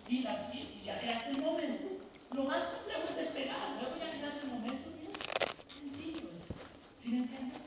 y, 0.08 0.22
las, 0.22 0.54
y 0.54 0.84
ya 0.86 0.98
hasta 0.98 1.30
el 1.32 1.40
momento, 1.40 2.06
lo 2.32 2.44
más 2.44 2.66
complejo 2.66 3.10
es 3.10 3.16
despegar, 3.16 3.82
luego 3.82 3.96
ya 3.98 4.28
hace 4.30 4.46
el 4.46 4.52
momento, 4.52 4.90
es 5.02 5.80
sencillo, 5.80 6.30
¿sí 7.00 7.10
me 7.10 7.18
entiendes? 7.18 7.58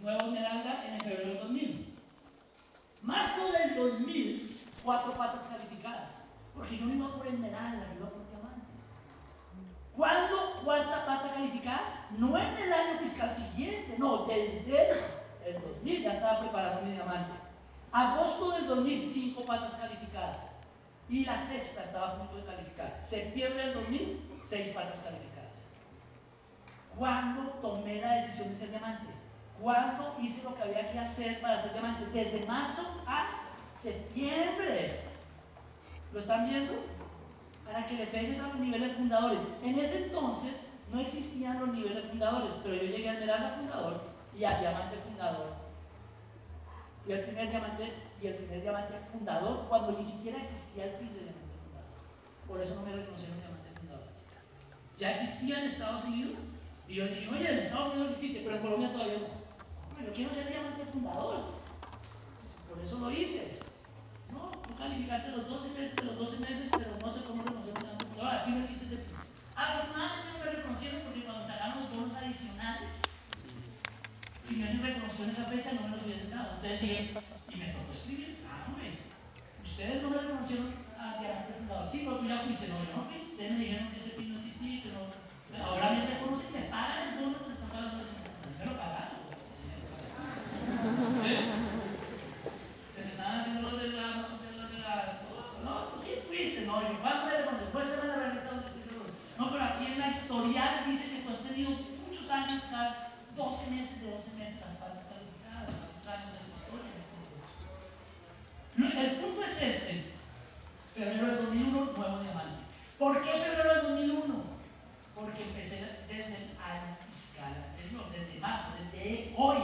Nueva 0.00 0.26
esmeralda 0.26 0.84
en 0.86 1.00
febrero 1.00 1.28
del 1.28 1.38
2000. 1.38 1.98
Marzo 3.02 3.50
del 3.50 3.74
2000, 3.74 4.60
cuatro 4.84 5.18
patas 5.18 5.42
calificadas, 5.48 6.22
porque 6.54 6.78
yo 6.78 6.86
no 6.86 6.94
iba 6.94 7.16
por 7.16 7.26
esmeralda, 7.26 7.92
iba 7.96 8.10
por 8.10 8.28
diamante. 8.28 8.70
¿Cuándo 9.96 10.62
cuarta 10.62 11.04
pata 11.04 11.34
calificada? 11.34 12.10
No 12.16 12.38
en 12.38 12.58
el 12.58 12.72
año 12.72 13.00
fiscal 13.00 13.34
siguiente, 13.34 13.96
no, 13.98 14.26
desde 14.26 15.23
el 15.46 15.60
2000 15.60 16.02
ya 16.02 16.12
estaba 16.14 16.40
preparado 16.40 16.82
mi 16.82 16.92
diamante. 16.92 17.32
Agosto 17.92 18.52
del 18.52 18.66
2000, 18.66 19.12
cinco 19.12 19.44
patas 19.44 19.74
calificadas. 19.74 20.38
Y 21.08 21.24
la 21.24 21.46
sexta 21.46 21.84
estaba 21.84 22.08
a 22.08 22.18
punto 22.18 22.36
de 22.36 22.44
calificar. 22.44 23.04
Septiembre 23.08 23.66
del 23.66 23.74
2000, 23.74 24.20
seis 24.48 24.74
patas 24.74 25.00
calificadas. 25.00 25.52
¿Cuándo 26.96 27.50
tomé 27.60 28.00
la 28.00 28.14
decisión 28.14 28.50
de 28.50 28.58
ser 28.58 28.70
diamante? 28.70 29.06
¿Cuándo 29.60 30.16
hice 30.20 30.42
lo 30.42 30.54
que 30.54 30.62
había 30.62 30.90
que 30.90 30.98
hacer 30.98 31.40
para 31.40 31.62
ser 31.62 31.72
diamante? 31.72 32.06
Desde 32.12 32.46
marzo 32.46 32.82
a 33.06 33.42
septiembre. 33.82 35.02
¿Lo 36.12 36.20
están 36.20 36.48
viendo? 36.48 36.84
Para 37.64 37.86
que 37.86 37.94
le 37.94 38.06
pegues 38.06 38.40
a 38.40 38.48
los 38.48 38.56
niveles 38.56 38.96
fundadores. 38.96 39.40
En 39.62 39.78
ese 39.78 40.06
entonces 40.06 40.54
no 40.92 41.00
existían 41.00 41.60
los 41.60 41.68
niveles 41.68 42.06
fundadores, 42.06 42.54
pero 42.62 42.74
yo 42.76 42.82
llegué 42.82 43.10
a 43.10 43.14
Esmeralda 43.14 43.56
fundador 43.58 44.13
y 44.36 44.44
a 44.44 44.58
diamante 44.60 44.96
fundador. 44.98 45.54
Y 47.06 47.12
el 47.12 47.20
primer 47.20 47.50
diamante, 47.50 47.92
y 48.20 48.26
el 48.26 48.34
primer 48.36 48.62
diamante 48.62 48.94
fundador 49.12 49.66
cuando 49.68 49.92
ni 49.92 50.10
siquiera 50.10 50.38
existía 50.42 50.84
el 50.84 50.92
de 50.92 51.20
diamante 51.20 51.56
fundador. 51.62 51.90
Por 52.48 52.60
eso 52.60 52.74
no 52.76 52.82
me 52.82 52.96
reconocieron 52.96 53.38
diamante 53.38 53.70
fundador. 53.78 54.08
Ya 54.98 55.10
existía 55.10 55.60
en 55.60 55.70
Estados 55.70 56.04
Unidos, 56.04 56.40
y 56.88 56.94
yo 56.94 57.06
dije, 57.06 57.28
oye, 57.28 57.52
en 57.52 57.58
Estados 57.60 57.94
Unidos 57.94 58.12
existe, 58.12 58.40
pero 58.44 58.56
en 58.56 58.62
Colombia 58.62 58.92
todavía 58.92 59.18
no. 59.18 59.44
Bueno, 59.94 60.12
quiero 60.14 60.34
ser 60.34 60.48
diamante 60.48 60.84
fundador. 60.92 61.54
Por 62.68 62.84
eso 62.84 62.98
lo 62.98 63.10
hice. 63.10 63.60
No, 64.32 64.50
tú 64.66 64.74
calificaste 64.76 65.30
los 65.30 65.48
12 65.48 65.68
meses 65.78 66.04
los 66.04 66.18
12 66.18 66.38
meses, 66.40 66.68
pero 66.70 66.96
no 67.00 67.14
sé 67.14 67.24
cómo 67.24 67.42
reconocer 67.42 67.74
un 67.74 67.80
diamante 67.80 68.04
fundador. 68.06 68.34
Aquí 68.34 68.50
no 68.50 68.64
existe 68.64 68.86
ese. 68.86 69.04
Afortunadamente 69.54 70.32
no 70.32 70.38
me 70.44 70.50
reconocieron 70.50 71.00
porque 71.02 71.24
cuando 71.24 71.46
sacaron 71.46 71.82
los 71.82 71.90
bonos 71.94 72.16
adicionales, 72.16 72.90
si 74.46 74.56
me 74.56 74.64
hubiesen 74.64 74.82
reconocido 74.82 75.24
en 75.24 75.30
esa 75.30 75.44
fecha, 75.44 75.72
no 75.72 75.88
me 75.88 75.96
los 75.96 76.04
hubiesen 76.04 76.30
dado. 76.30 76.56
Entonces 76.56 76.80
dije, 76.80 77.14
y 77.48 77.56
me 77.56 77.72
tocó 77.72 77.92
escribir, 77.92 78.36
ah, 78.48 78.66
hombre, 78.68 78.98
ustedes 79.64 80.02
no 80.02 80.10
me 80.10 80.18
reconocieron 80.18 80.74
a 80.98 81.18
Diamante 81.20 81.52
Fundador. 81.58 81.88
Sí, 81.90 82.02
pero 82.04 82.18
tú 82.18 82.28
ya 82.28 82.44
fuiste, 82.44 82.68
no, 82.68 82.78
no. 82.92 83.08
Ustedes 83.30 83.52
me 83.52 83.64
dijeron 83.64 83.88
que 83.90 84.00
ese 84.00 84.10
PIN 84.10 84.32
no 84.32 84.38
existía, 84.38 84.92
no. 84.92 85.64
Ahora 85.64 85.90
me 85.92 86.06
reconocen, 86.06 86.52
me 86.52 86.68
pagan 86.68 87.14
Febrero 111.04 111.26
de 111.26 111.36
2001, 111.36 111.92
nuevo 111.98 112.22
diamante. 112.22 112.64
¿Por 112.98 113.22
qué 113.22 113.32
febrero 113.32 113.74
de 113.74 113.88
2001? 113.90 114.44
Porque 115.14 115.42
empecé 115.42 115.84
desde 116.08 116.24
el 116.24 116.56
año 116.56 116.96
fiscal 117.12 117.52
desde 117.76 118.40
marzo, 118.40 118.68
desde 118.80 119.34
hoy. 119.36 119.58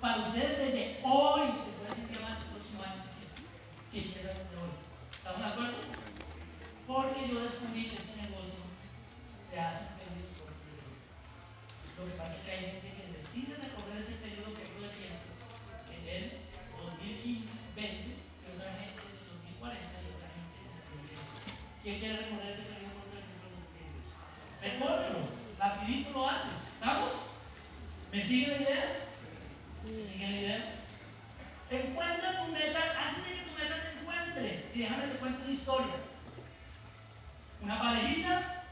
Para 0.00 0.28
ustedes, 0.28 0.58
desde 0.58 1.00
hoy, 1.02 1.42
después 1.42 1.82
de 1.82 1.88
decir 1.88 2.08
diamante 2.08 2.44
el 2.44 2.50
próximo 2.54 2.82
año 2.84 3.02
si 3.90 3.98
empiezas 3.98 4.38
desde 4.38 4.62
hoy. 4.62 4.70
¿Estamos 5.10 5.40
de 5.40 5.46
acuerdo? 5.46 5.78
Porque 6.86 7.28
yo 7.28 7.40
descubrí 7.42 7.88
que 7.88 7.96
este 7.96 8.22
negocio 8.22 8.62
se 9.50 9.58
hace 9.58 9.90
lo 11.98 12.06
que 12.06 12.16
pasa 12.16 12.34
es 12.34 12.42
que 12.46 12.50
hay 12.50 12.64
gente 12.64 12.96
que 12.96 13.12
decide 13.12 13.60
¿Quién 21.82 21.98
quiere 21.98 22.16
recorrer 22.18 22.52
ese 22.52 22.68
en 22.68 22.84
el 22.84 22.92
2010? 24.60 24.80
Recórrelo, 24.80 25.20
rapidito 25.58 26.10
lo 26.10 26.28
haces. 26.28 26.52
¿Estamos? 26.74 27.12
¿Me 28.12 28.26
sigue 28.26 28.48
la 28.48 28.62
idea? 28.62 28.96
¿Me 29.84 30.12
sigue 30.12 30.28
la 30.28 30.36
idea? 30.36 30.74
Encuentra 31.70 32.44
tu 32.44 32.52
meta 32.52 33.08
antes 33.08 33.24
de 33.24 33.34
que 33.34 33.50
tu 33.50 33.58
meta 33.58 33.76
te 33.80 33.98
encuentre. 33.98 34.70
Y 34.74 34.78
déjame 34.78 35.04
que 35.04 35.12
te 35.12 35.18
cuente 35.18 35.42
una 35.42 35.52
historia. 35.52 35.94
Una 37.62 37.80
parejita 37.80 38.64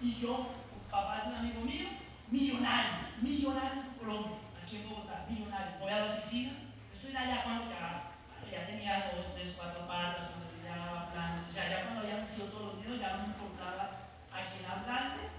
y 0.00 0.18
yo 0.18 0.48
papá 0.90 1.18
es 1.18 1.26
un 1.26 1.34
amigo 1.34 1.60
mío, 1.60 1.88
millonario, 2.30 3.08
millonario 3.20 3.82
en 3.82 3.98
Colombia, 3.98 4.38
aquí 4.62 4.76
en 4.76 4.88
Bogotá, 4.88 5.26
millonario. 5.28 5.78
Voy 5.78 5.92
a 5.92 5.98
la 5.98 6.14
oficina, 6.14 6.52
estoy 6.94 7.14
allá 7.14 7.42
cuando 7.42 7.70
ya, 7.70 8.12
ya 8.50 8.66
tenía 8.66 9.12
dos, 9.14 9.34
tres, 9.34 9.54
cuatro 9.56 9.86
patas, 9.86 10.30
o 11.50 11.52
sea, 11.52 11.68
ya 11.68 11.82
cuando 11.82 12.02
habíamos 12.02 12.30
sido 12.30 12.46
todos 12.46 12.66
los 12.66 12.76
niños 12.78 13.00
ya 13.00 13.16
no 13.16 13.26
me 13.26 13.34
importaba 13.34 14.06
a 14.30 14.38
quién 14.54 14.70
hablarle. 14.70 15.34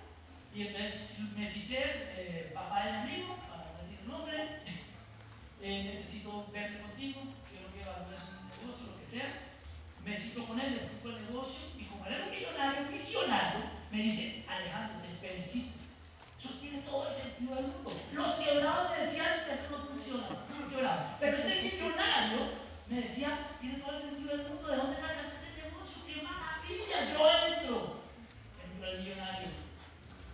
Y 0.53 0.68
entonces 0.68 1.18
me 1.38 1.50
cité, 1.50 1.80
eh, 2.20 2.51
papá 2.53 2.84
del 2.84 2.96
amigo, 2.96 3.39
para 3.48 3.80
decir 3.80 4.03
un 4.03 4.12
nombre, 4.12 4.60
eh, 5.62 5.84
necesito 5.88 6.51
verte 6.51 6.82
contigo, 6.82 7.22
quiero 7.48 7.72
que 7.72 7.88
valores 7.88 8.27
un 8.27 8.44
negocio, 8.51 8.88
lo 8.91 9.00
que 9.00 9.08
sea. 9.08 9.56
Me 10.03 10.18
cito 10.20 10.46
con 10.48 10.60
él, 10.60 10.75
le 10.75 10.77
explico 10.84 11.15
el 11.15 11.24
negocio, 11.32 11.60
y 11.80 11.84
como 11.86 12.06
era 12.06 12.25
un 12.25 12.32
millonario, 12.32 12.91
visionario, 12.91 13.62
me 13.89 13.98
dice, 14.03 14.46
Alejandro, 14.50 15.00
te 15.08 15.15
felicito. 15.15 15.80
Eso 16.38 16.50
tiene 16.60 16.80
todo 16.82 17.08
el 17.08 17.15
sentido 17.15 17.56
del 17.56 17.68
mundo. 17.68 17.96
Los 18.12 18.36
quebrados 18.36 18.91
me 18.91 19.06
decían 19.06 19.46
que 19.48 19.53
eso 19.53 19.77
no 19.80 19.86
funciona, 19.86 20.27
no. 20.27 21.18
Pero 21.22 21.38
ese 21.38 21.62
millonario 21.62 22.51
me 22.89 23.00
decía, 23.00 23.48
tiene 23.62 23.80
todo 23.80 23.96
el 23.96 24.01
sentido 24.01 24.36
del 24.36 24.48
mundo, 24.50 24.68
¿de 24.68 24.75
dónde 24.75 25.00
sacas 25.00 25.40
yo 27.12 27.30
entro. 27.48 28.01
Entró 28.63 28.88
el 28.88 29.00
millonario. 29.00 29.50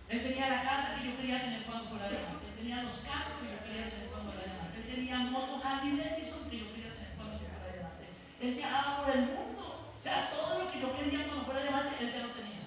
Él 0.08 0.22
tenía 0.22 0.48
la 0.48 0.62
casa 0.62 0.94
que 0.96 1.10
yo 1.10 1.16
quería 1.16 1.40
tener 1.40 1.62
cuando 1.64 1.90
fuera 1.90 2.08
de. 2.08 2.16
Él 2.16 2.54
tenía 2.56 2.82
los 2.82 2.98
carros 3.00 3.38
que 3.40 3.52
yo 3.52 3.64
quería 3.64 3.90
tener 3.90 4.08
cuando 4.08 4.32
fuera 4.32 4.46
de 4.46 4.58
más. 4.58 4.74
Él 4.76 4.94
tenía 4.94 5.18
motos 5.18 5.64
Harley 5.64 5.96
que 5.96 6.58
yo 6.58 6.72
quería 6.72 6.94
tener 6.94 7.12
cuando 7.16 7.38
fuera 7.38 7.72
de 7.72 7.82
más. 7.82 7.92
Él 8.40 8.54
viajaba 8.54 9.04
por 9.04 9.10
el 9.14 9.20
mundo. 9.26 9.92
O 9.98 10.02
sea, 10.02 10.30
todo 10.30 10.64
lo 10.64 10.72
que 10.72 10.80
yo 10.80 10.96
quería 10.96 11.26
cuando 11.26 11.44
fuera 11.44 11.60
de 11.62 11.70
más, 11.70 11.86
él 12.00 12.12
ya 12.12 12.26
lo 12.26 12.32
tenía. 12.32 12.64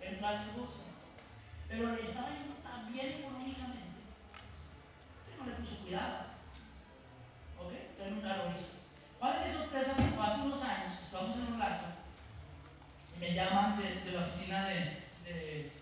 Él 0.00 0.18
no 0.20 0.26
al 0.28 0.46
negocio. 0.46 0.84
Pero 1.68 1.92
le 1.92 2.02
estaba 2.02 2.30
yendo 2.30 2.54
tan 2.62 2.92
bien 2.92 3.20
económicamente. 3.20 4.00
Él 5.28 5.34
no 5.38 5.46
le 5.46 5.52
puso 5.58 5.82
cuidado. 5.82 6.16
¿Ok? 7.58 7.72
Él 8.00 8.14
nunca 8.14 8.36
lo 8.36 8.50
hizo. 8.52 8.72
¿Cuál 9.18 9.42
es 9.42 9.48
mi 9.48 9.58
sorpresa? 9.58 9.92
Hace 9.92 10.40
unos 10.40 10.62
años, 10.62 11.02
estamos 11.02 11.36
en 11.36 11.52
un 11.52 11.62
acto 11.62 11.93
me 13.18 13.34
llaman 13.34 13.78
de, 13.78 14.00
de 14.04 14.12
la 14.12 14.26
oficina 14.26 14.66
de, 14.68 15.02
de, 15.24 15.72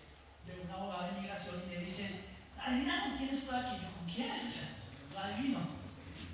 un 0.63 0.71
abogado 0.71 1.03
de 1.03 1.17
inmigración 1.17 1.63
y 1.65 1.75
me 1.75 1.85
dicen, 1.85 2.21
adivina 2.57 3.03
con 3.03 3.17
quién 3.17 3.29
estoy 3.29 3.55
aquí. 3.55 3.75
Yo, 3.81 3.91
¿con 3.97 4.05
quién? 4.07 4.31
O 5.15 5.19
adivino. 5.19 5.59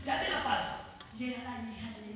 Ya 0.06 0.22
te 0.22 0.30
la 0.30 0.44
paso. 0.44 0.76
Llega 1.18 1.44
la 1.44 1.70
hija 1.70 2.00
de 2.00 2.09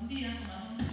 kumwambia 0.00 0.28
unaona 0.28 0.89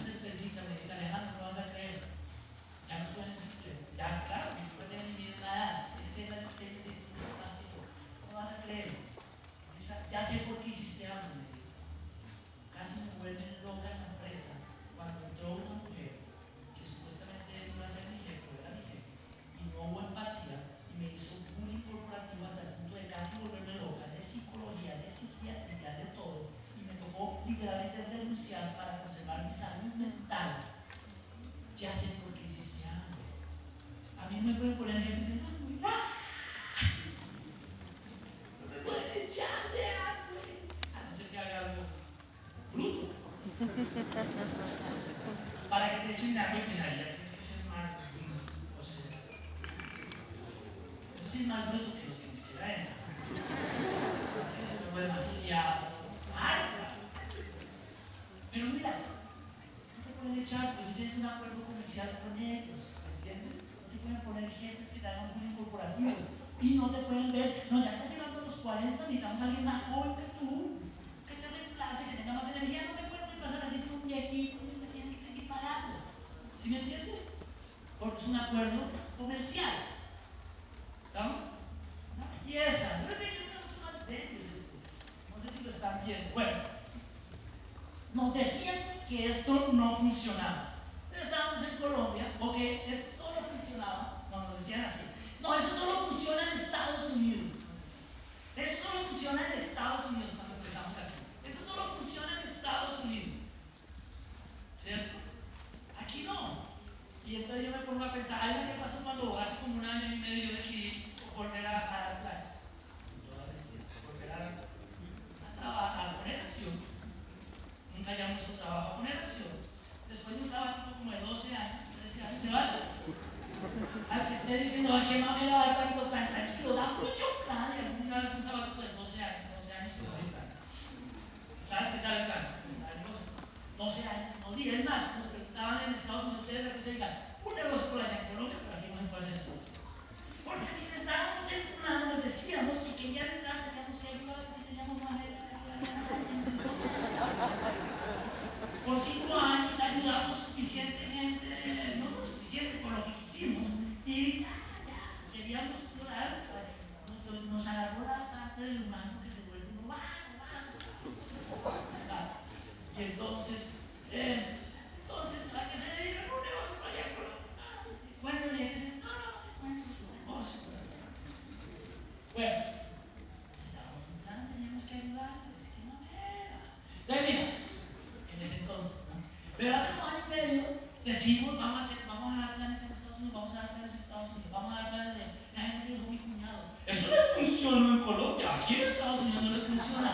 funcionó 187.57 187.93
en 187.93 188.03
Colombia, 188.03 188.55
aquí 188.55 188.75
en 188.75 188.81
Estados 188.81 189.21
Unidos 189.21 189.43
no 189.43 189.49
les 189.57 189.63
funciona. 189.67 190.11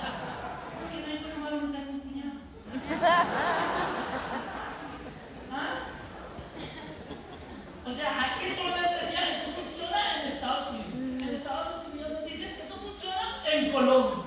Porque 0.80 0.98
no 1.00 1.08
hay 1.08 1.18
tengo 1.72 1.92
un 1.92 2.00
cuñado. 2.00 2.40
¿Ah? 5.52 5.76
O 7.86 7.94
sea, 7.94 8.22
aquí 8.24 8.46
en 8.46 8.56
Colombia 8.56 8.92
especial 8.92 9.30
eso 9.30 9.52
funciona 9.62 10.22
en 10.22 10.32
Estados 10.32 10.70
Unidos. 10.72 10.94
En 10.94 11.36
Estados 11.36 11.88
Unidos 11.88 12.12
nos 12.14 12.26
dicen 12.26 12.56
que 12.56 12.64
eso 12.64 12.76
funciona 12.78 13.44
en 13.52 13.72
Colombia. 13.72 14.24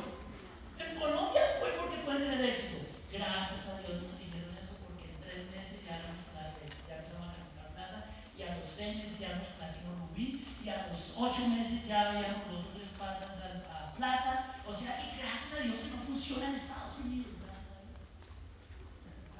En 0.78 1.00
Colombia 1.00 1.42
fue 1.58 1.70
porque 1.80 1.96
pueden 2.04 2.22
tener 2.22 2.44
éxito. 2.44 2.84
Gracias 3.12 3.66
a 3.66 3.80
Dios 3.80 4.02
nos 4.02 4.18
dijeron 4.20 4.52
eso 4.60 4.76
porque 4.84 5.08
en 5.08 5.20
tres 5.24 5.50
meses 5.50 5.80
ya 5.88 5.96
éramos 6.04 6.20
plata, 6.36 6.52
ya 6.86 6.96
empezamos 7.00 7.28
a 7.28 7.32
ganar 7.32 7.72
plata 7.72 7.98
y 8.36 8.42
a 8.42 8.56
los 8.56 8.64
seis 8.76 8.96
meses 8.96 9.18
ya 9.18 9.28
éramos 9.28 9.48
platino 9.56 9.96
rubí 10.04 10.44
y 10.62 10.68
a 10.68 10.88
los 10.88 11.14
ocho 11.16 11.48
meses 11.48 11.86
ya 11.86 12.10
habíamos 12.10 12.46
los 12.48 12.60
otros 12.60 12.74
tres 12.74 12.88
patas 12.98 13.30
a, 13.40 13.88
a 13.88 13.94
plata. 13.94 14.60
O 14.66 14.74
sea, 14.74 14.98
y 15.00 15.16
gracias 15.16 15.52
a 15.54 15.62
Dios 15.62 15.78
que 15.78 15.90
no 15.96 16.02
funciona 16.02 16.48
en 16.50 16.54
Estados 16.56 16.98
Unidos. 16.98 17.32
Gracias 17.38 17.70
a 17.70 17.80
Dios. 17.86 18.02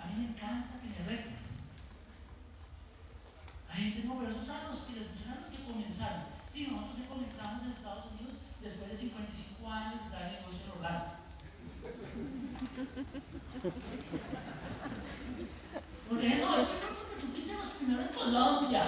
A 0.01 0.07
mí 0.07 0.15
me 0.23 0.29
encanta 0.31 0.81
que 0.81 0.89
me 0.89 1.09
resten. 1.11 1.37
Hay 3.69 3.76
gente, 3.87 4.09
no, 4.09 4.19
pero 4.19 4.33
esos 4.33 4.47
son 4.47 4.57
los 4.71 4.81
que 4.81 4.95
funcionan 4.95 5.43
los 5.43 5.51
que 5.51 5.65
comenzaron. 5.65 6.23
Sí, 6.53 6.67
nosotros 6.67 7.07
comenzamos 7.09 7.63
en 7.63 7.71
Estados 7.71 8.05
Unidos 8.13 8.35
después 8.61 8.91
de 8.91 8.99
55 8.99 9.71
años 9.71 10.01
de 10.01 10.05
estar 10.07 10.23
en 10.23 10.29
el 10.29 10.35
negocio 10.35 10.65
en 10.65 10.71
Orlando. 10.73 11.11
Porque 16.09 16.29
no, 16.37 16.57
es 16.59 16.69
que 16.69 16.77
tú 17.21 17.27
fuiste 17.31 17.53
los 17.53 17.73
primeros 17.79 18.11
en 18.11 18.15
Colombia. 18.15 18.83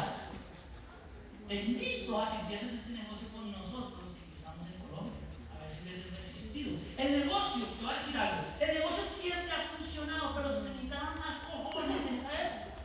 Te 1.47 1.55
invito 1.65 2.21
a 2.21 2.31
que 2.31 2.41
empieces 2.41 2.73
este 2.73 2.93
negocio 2.93 3.29
con 3.31 3.53
nosotros 3.53 4.17
que 4.19 4.25
empezamos 4.25 4.67
en 4.67 4.83
Colombia. 4.83 5.23
A 5.55 5.63
ver 5.63 5.71
si 5.71 5.89
les 5.89 6.13
ha 6.13 6.17
resistido. 6.17 6.79
El 6.99 7.21
negocio, 7.21 7.67
te 7.67 7.85
voy 7.85 7.95
a 7.95 7.99
decir 7.99 8.17
algo, 8.17 8.43
el 8.59 8.75
negocio 8.75 9.05
siempre 9.21 9.53
ha 9.53 9.77
funcionado, 9.79 10.35
pero 10.35 10.49
se 10.51 10.69
necesitaban 10.69 11.19
más 11.19 11.45
cojones 11.47 12.07
en 12.07 12.15
esa 12.19 12.33
época. 12.35 12.83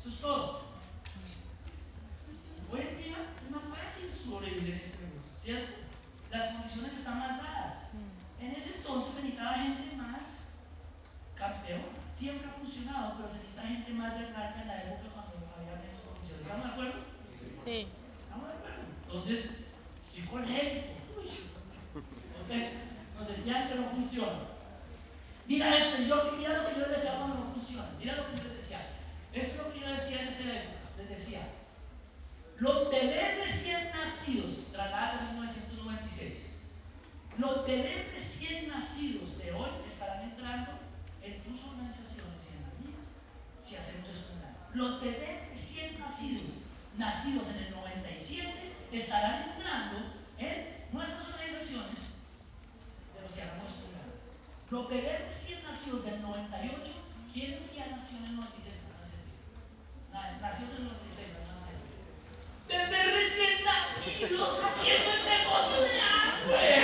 Eso 0.00 0.08
es 0.08 0.20
todo. 0.20 0.68
Hoy 2.70 2.80
en 2.80 2.98
día 3.02 3.16
es 3.42 3.50
más 3.50 3.62
fácil 3.64 4.12
sobrevivir 4.24 4.74
en 4.74 4.80
este 4.80 4.98
negocio, 5.00 5.32
¿cierto? 5.48 5.72
Las 6.30 6.56
condiciones 6.56 6.92
están 6.92 7.18
más 7.20 7.42
dadas. 7.42 7.88
En 8.38 8.52
ese 8.52 8.76
entonces 8.76 9.14
se 9.14 9.22
necesitaba 9.22 9.54
gente 9.54 9.96
más 9.96 10.20
campeón. 11.34 11.88
Siempre 12.18 12.48
ha 12.48 12.60
funcionado, 12.60 13.16
pero 13.16 13.32
se 13.32 13.38
necesita 13.38 13.62
gente 13.62 13.92
más 13.92 14.20
verdad 14.20 14.54
que 14.54 14.60
en 14.60 14.68
la 14.68 14.82
época 14.84 15.08
cuando 15.08 15.48
había 15.56 15.80
menos 15.80 16.04
condiciones. 16.04 16.44
¿Estamos 16.44 16.66
de 16.66 16.72
acuerdo? 16.72 17.00
Sí. 17.64 17.88
¿Estamos 18.20 18.44
de 18.44 18.54
acuerdo? 18.60 18.82
Entonces, 19.08 19.38
estoy 20.04 20.22
con. 20.28 20.44
Uy. 20.44 21.30
Ok, 21.96 22.52
nos 23.16 23.28
decían 23.28 23.68
que 23.68 23.74
no 23.76 23.88
funciona. 23.88 24.40
Mira 25.46 25.76
esto, 25.78 26.02
yo, 26.02 26.36
mira 26.36 26.60
lo 26.60 26.68
que 26.68 26.74
yo 26.74 26.80
les 26.80 26.90
decía 26.90 27.16
cuando 27.16 27.36
no 27.36 27.54
funciona. 27.54 27.88
Mira 27.98 28.16
lo 28.16 28.28
que 28.28 28.36
yo 28.36 28.44
les 28.44 28.60
decía. 28.60 28.80
Esto 29.32 29.52
es 29.52 29.56
lo 29.56 29.72
que 29.72 29.80
yo 29.80 29.88
decía 29.88 30.20
en 30.20 30.28
ese 30.28 30.56
época. 30.60 30.92
Les 30.98 31.08
decía, 31.08 31.40
los 32.58 32.90
bebés 32.90 33.48
recién 33.48 33.90
nacidos, 33.92 34.57
trasladado 34.57 34.57
en 34.57 34.57
1996, 34.57 34.57
los 37.38 37.64
bebés 37.64 38.12
recién 38.12 38.68
nacidos 38.68 39.38
de 39.38 39.52
hoy 39.52 39.70
estarán 39.86 40.22
entrando 40.22 40.72
en 41.22 41.40
tus 41.44 41.62
organizaciones 41.64 42.42
y 42.44 42.56
en 42.56 42.62
las 42.66 42.74
mías 42.82 43.06
si 43.62 43.76
hacemos 43.76 44.08
esto. 44.08 44.34
Los 44.74 45.00
bebés 45.00 45.48
recién 45.50 45.98
nacidos, 46.00 46.50
nacidos 46.96 47.46
en 47.48 47.56
el 47.64 47.70
97, 47.70 48.72
estarán 48.92 49.50
entrando 49.50 49.98
en 50.38 50.66
nuestras 50.92 51.28
organizaciones 51.28 51.98
de 53.14 53.22
los 53.22 53.32
que 53.32 53.42
hagamos 53.42 53.70
esto. 53.70 53.86
Los 54.70 54.88
bebés 54.88 55.20
recién 55.30 55.62
nacidos 55.62 56.04
del 56.04 56.20
98, 56.20 56.92
¿quién 57.32 57.70
ya 57.74 57.86
nació 57.86 58.18
en 58.18 58.24
el 58.24 58.36
96? 58.36 58.74
Nació 60.40 60.66
en 60.66 60.76
el 60.76 60.84
96, 60.84 61.28
no 61.34 61.40
nació. 61.54 61.78
Bebés 62.66 63.06
recién 63.14 63.64
nacidos 63.64 64.64
haciendo 64.64 65.12
el 65.12 65.24
negocio 65.24 65.80
de 65.80 66.00
Amway. 66.00 66.77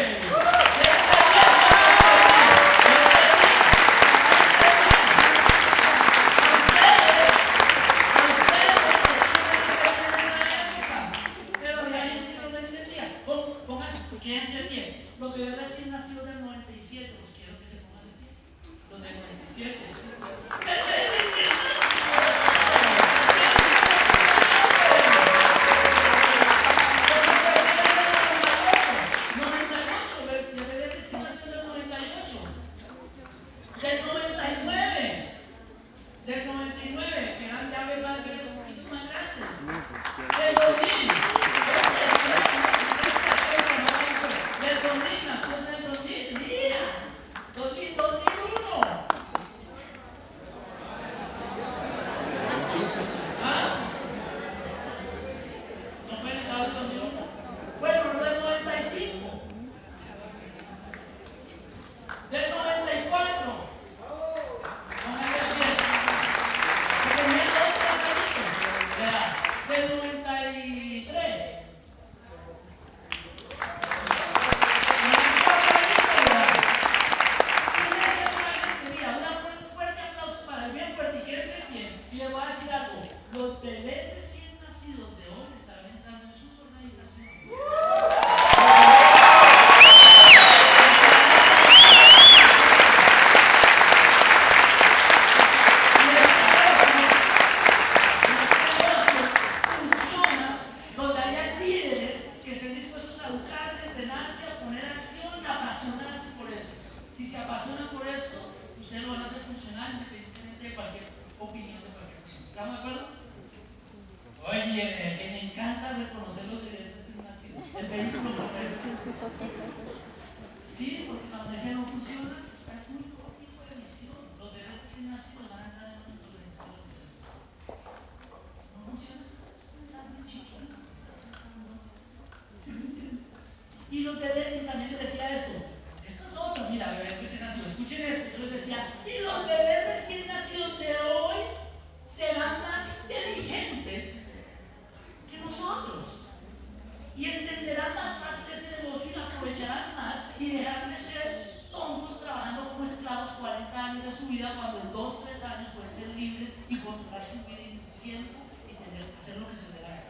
entenderán 147.55 147.95
más 147.95 148.19
fácil 148.19 148.53
este 148.53 148.83
negocio 148.83 149.11
y 149.11 149.15
lo 149.15 149.25
aprovecharán 149.25 149.97
más 149.97 150.17
y 150.39 150.51
dejarán 150.51 150.91
de 150.91 150.97
ser 150.97 151.63
tontos 151.71 152.21
trabajando 152.21 152.71
como 152.71 152.85
esclavos 152.85 153.31
40 153.41 153.85
años 153.85 154.05
de 154.05 154.17
su 154.17 154.27
vida 154.27 154.55
cuando 154.57 154.81
en 154.81 154.93
2, 154.93 155.25
3 155.25 155.45
años 155.45 155.69
pueden 155.75 155.95
ser 155.95 156.09
libres 156.17 156.51
y 156.69 156.79
controlar 156.79 157.23
su 157.25 157.39
vida 157.47 157.63
y 157.63 158.01
tiempo 158.03 158.41
y 158.69 158.75
tener, 158.75 159.15
hacer 159.21 159.39
lo 159.39 159.49
que 159.49 159.57
se 159.57 159.69
les 159.71 159.83
da. 159.83 160.03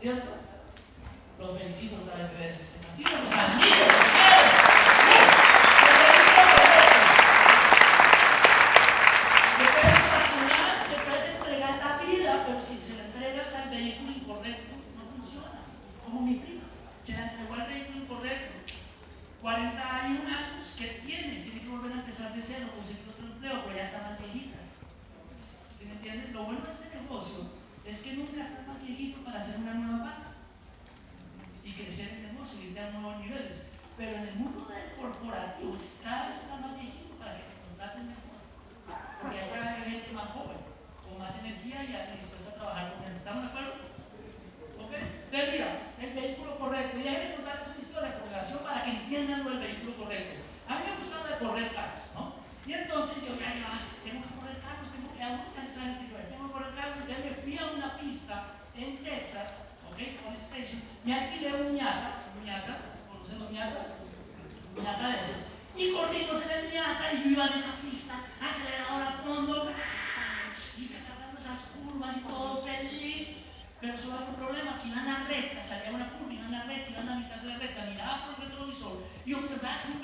¿Cierto? 0.00 0.30
Los 1.38 1.58
felicito 1.58 1.96
otra 2.02 2.16
vez. 2.16 2.58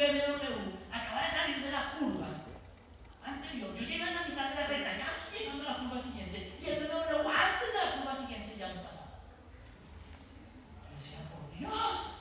BMW, 0.03 0.75
acaba 0.91 1.23
de 1.23 1.31
salir 1.31 1.62
de 1.62 1.71
la 1.71 1.93
curva 1.93 2.27
anterior, 3.25 3.75
yo 3.75 3.87
llegué 3.87 4.03
a 4.03 4.11
la 4.11 4.29
mitad 4.29 4.51
de 4.51 4.55
la 4.57 4.67
recta, 4.67 4.99
ya 4.99 5.07
estoy 5.15 5.38
llegando 5.38 5.69
a 5.69 5.73
la 5.73 5.79
curva 5.79 6.03
siguiente, 6.03 6.59
y 6.61 6.67
el 6.67 6.87
BMW 6.87 7.29
antes 7.29 7.69
de 7.73 7.79
la 7.79 7.93
curva 7.97 8.17
siguiente 8.19 8.57
ya 8.59 8.69
me 8.69 8.81
pasaba. 8.83 9.23
Yo 10.91 10.97
decía, 10.99 11.19
por 11.31 11.57
Dios, 11.57 12.12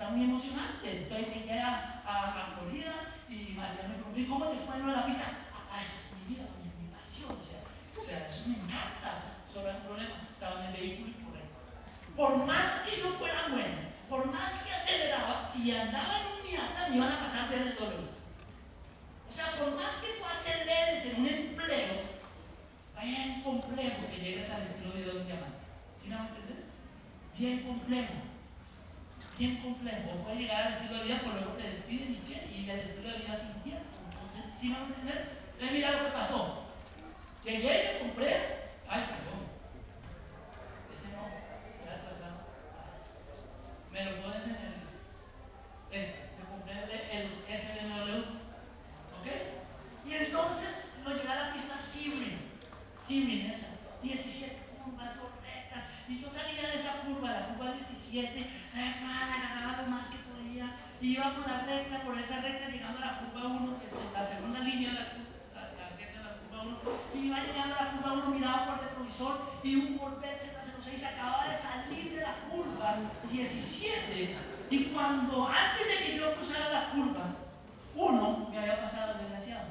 está 0.00 0.08
muy 0.10 0.24
emocionante. 0.24 1.02
Entonces 1.02 1.28
me 1.28 1.34
llegué 1.34 1.60
a, 1.60 2.02
a, 2.06 2.56
Florida 2.56 3.12
y 3.28 3.52
María 3.54 3.86
me 3.86 3.94
preguntó, 3.94 4.18
¿y 4.18 4.24
cómo 4.24 4.46
te 4.48 4.66
fue 4.66 4.76
en 4.76 4.92
la 4.92 5.06
pista? 5.06 5.24
Ah, 5.70 5.82
es 5.84 6.16
mi 6.16 6.34
vida, 6.34 6.48
mi, 6.58 6.72
mi 6.82 6.90
pasión, 6.90 7.36
o 7.38 7.44
sea, 7.44 7.60
o 7.96 8.02
sea, 8.02 8.26
eso 8.26 8.48
me 8.48 8.56
encanta. 8.56 9.36
Solo 9.52 9.70
el 9.70 9.76
problema, 9.78 10.14
estaba 10.32 10.60
en 10.60 10.66
el 10.66 10.80
vehículo 10.80 11.10
y 11.10 11.22
por 11.22 11.36
ahí. 11.36 11.50
Por 12.16 12.46
más 12.46 12.80
que 12.82 12.98
yo 12.98 13.12
fuera 13.18 13.48
bueno, 13.48 13.76
por 14.08 14.26
más 14.32 14.62
que 14.62 14.69
si 15.52 15.70
andaban 15.72 16.32
un 16.32 16.42
pirata 16.42 16.88
me 16.88 16.96
iban 16.96 17.12
a 17.12 17.24
pasar 17.24 17.48
de 17.48 17.56
el 17.56 17.76
doble. 17.76 18.10
O 19.28 19.32
sea, 19.32 19.56
por 19.56 19.74
más 19.76 19.94
que 20.00 20.18
tú 20.18 20.24
ascenderes 20.24 21.06
en 21.06 21.20
un 21.20 21.26
empleo, 21.28 22.02
vaya 22.94 23.24
bien 23.24 23.42
complejo 23.42 24.08
que 24.10 24.20
llegues 24.20 24.50
al 24.50 24.62
estudio 24.62 25.12
de 25.12 25.20
un 25.20 25.26
diamante. 25.26 25.60
¿Sí 26.02 26.08
me 26.08 26.16
entender? 26.16 26.64
Bien 27.36 27.62
complejo. 27.62 28.14
Bien 29.38 29.56
complejo. 29.62 30.10
O 30.10 30.24
puedes 30.24 30.40
llegar 30.40 30.66
al 30.66 30.72
estilo 30.74 30.98
de 30.98 31.04
vida, 31.04 31.22
por 31.22 31.34
luego 31.34 31.52
te 31.52 31.70
despiden 31.70 32.12
y 32.12 32.28
qué, 32.28 32.46
y 32.52 32.68
el 32.68 32.80
estilo 32.80 33.08
de 33.08 33.18
vida 33.18 33.34
es 33.34 33.56
incierto. 33.56 33.96
Entonces, 34.10 34.44
¿sí 34.60 34.68
me 34.68 34.76
entender? 34.76 35.38
Entonces, 35.52 35.72
mira 35.72 35.92
lo 35.92 36.04
que 36.04 36.10
pasó. 36.10 36.64
Llegué 37.44 37.82
y 37.82 37.94
me 37.94 37.98
compré. 38.00 38.70
Ay, 38.88 39.02
perdón. 39.06 39.48
Ese 40.92 41.08
no. 41.14 41.24
Gracias, 41.84 42.20
Me 43.92 44.04
lo 44.04 44.22
pones 44.22 44.44
en 44.44 44.56
el 44.56 44.79
esta, 45.92 46.46
comprende 46.48 46.94
el 47.10 47.26
SNW. 47.50 48.22
¿Ok? 49.18 49.26
Y 50.06 50.14
entonces 50.14 50.68
lo 51.04 51.10
llevé 51.14 51.28
a 51.28 51.46
la 51.46 51.52
pista 51.52 51.74
Sibrin. 51.92 52.38
Sibrin, 53.06 53.50
esa. 53.50 53.66
17 54.02 54.56
curvas 54.84 55.18
correctas. 55.18 55.84
Y 56.08 56.20
yo 56.22 56.30
salía 56.30 56.68
de 56.70 56.80
esa 56.80 57.02
curva, 57.02 57.30
la 57.30 57.46
curva 57.48 57.72
17. 57.72 58.46
Nada, 58.74 59.60
nada 59.60 59.86
más 59.88 60.08
que 60.08 60.18
podía. 60.30 60.76
Y 61.00 61.14
iba 61.14 61.34
por 61.34 61.46
la 61.46 61.66
recta, 61.66 62.04
por 62.04 62.18
esa 62.18 62.40
recta, 62.40 62.68
llegando 62.68 62.98
a 62.98 63.06
la 63.06 63.18
curva 63.18 63.48
1, 63.48 63.80
que 63.80 63.86
es 63.86 64.12
la 64.12 64.28
segunda 64.28 64.60
línea 64.60 64.90
de 64.90 64.94
la 64.94 65.10
curva. 65.10 65.30
Y 67.14 67.18
iba 67.26 67.40
llegando 67.40 67.74
a 67.74 67.84
la 67.84 67.90
curva 67.90 68.12
uno, 68.12 68.30
miraba 68.30 68.66
por 68.66 68.74
el 68.74 68.90
retrovisor 68.90 69.60
y 69.64 69.74
un 69.74 69.98
golpe 69.98 70.26
de 70.26 70.38
06 70.84 71.04
acababa 71.04 71.48
de 71.48 71.58
salir 71.62 72.14
de 72.14 72.20
la 72.20 72.34
curva 72.48 72.96
17. 73.30 74.49
Y 74.70 74.84
cuando 74.84 75.48
antes 75.48 75.84
de 75.86 76.06
que 76.06 76.16
yo 76.16 76.32
cruzara 76.36 76.70
la 76.70 76.90
curva, 76.90 77.24
uno 77.96 78.48
me 78.50 78.58
había 78.58 78.80
pasado 78.80 79.14
demasiado. 79.14 79.64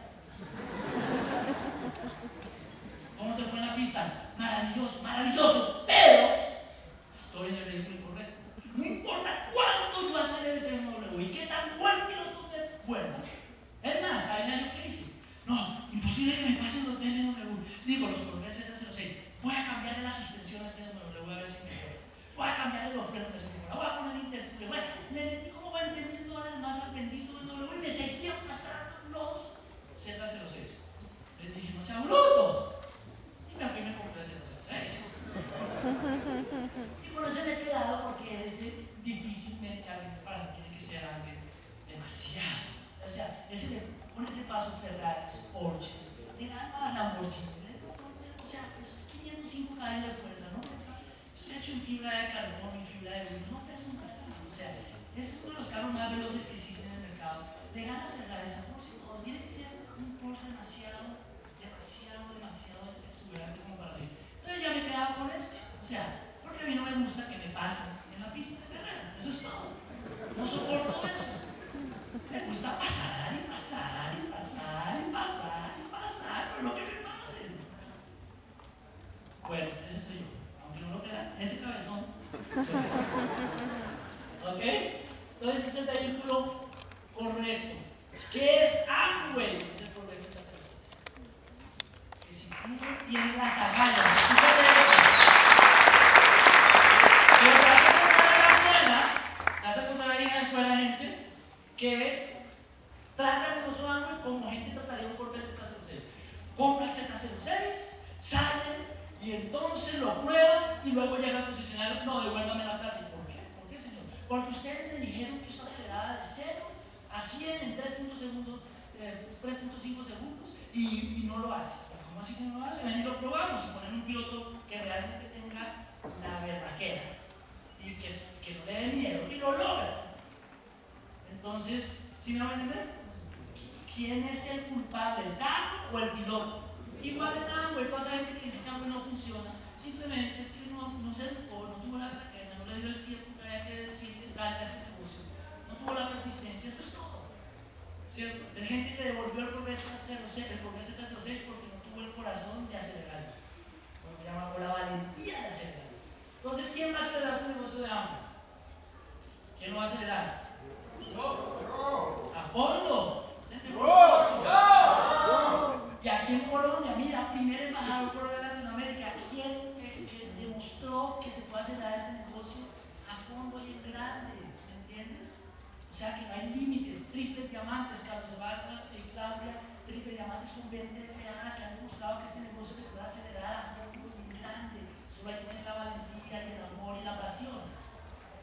Se 182.66 182.84
puede 182.92 183.06
acelerar 183.06 183.54
a 183.56 183.76
fondo 183.76 184.08
y 184.10 184.22
en 184.22 184.42
grande. 184.42 184.80
Solo 185.16 185.30
hay 185.30 185.40
que 185.40 185.46
tener 185.46 185.66
la 185.66 185.74
valentía 185.74 186.38
y 186.44 186.52
el 186.54 186.64
amor 186.64 186.98
y 187.00 187.04
la 187.06 187.22
pasión. 187.22 187.62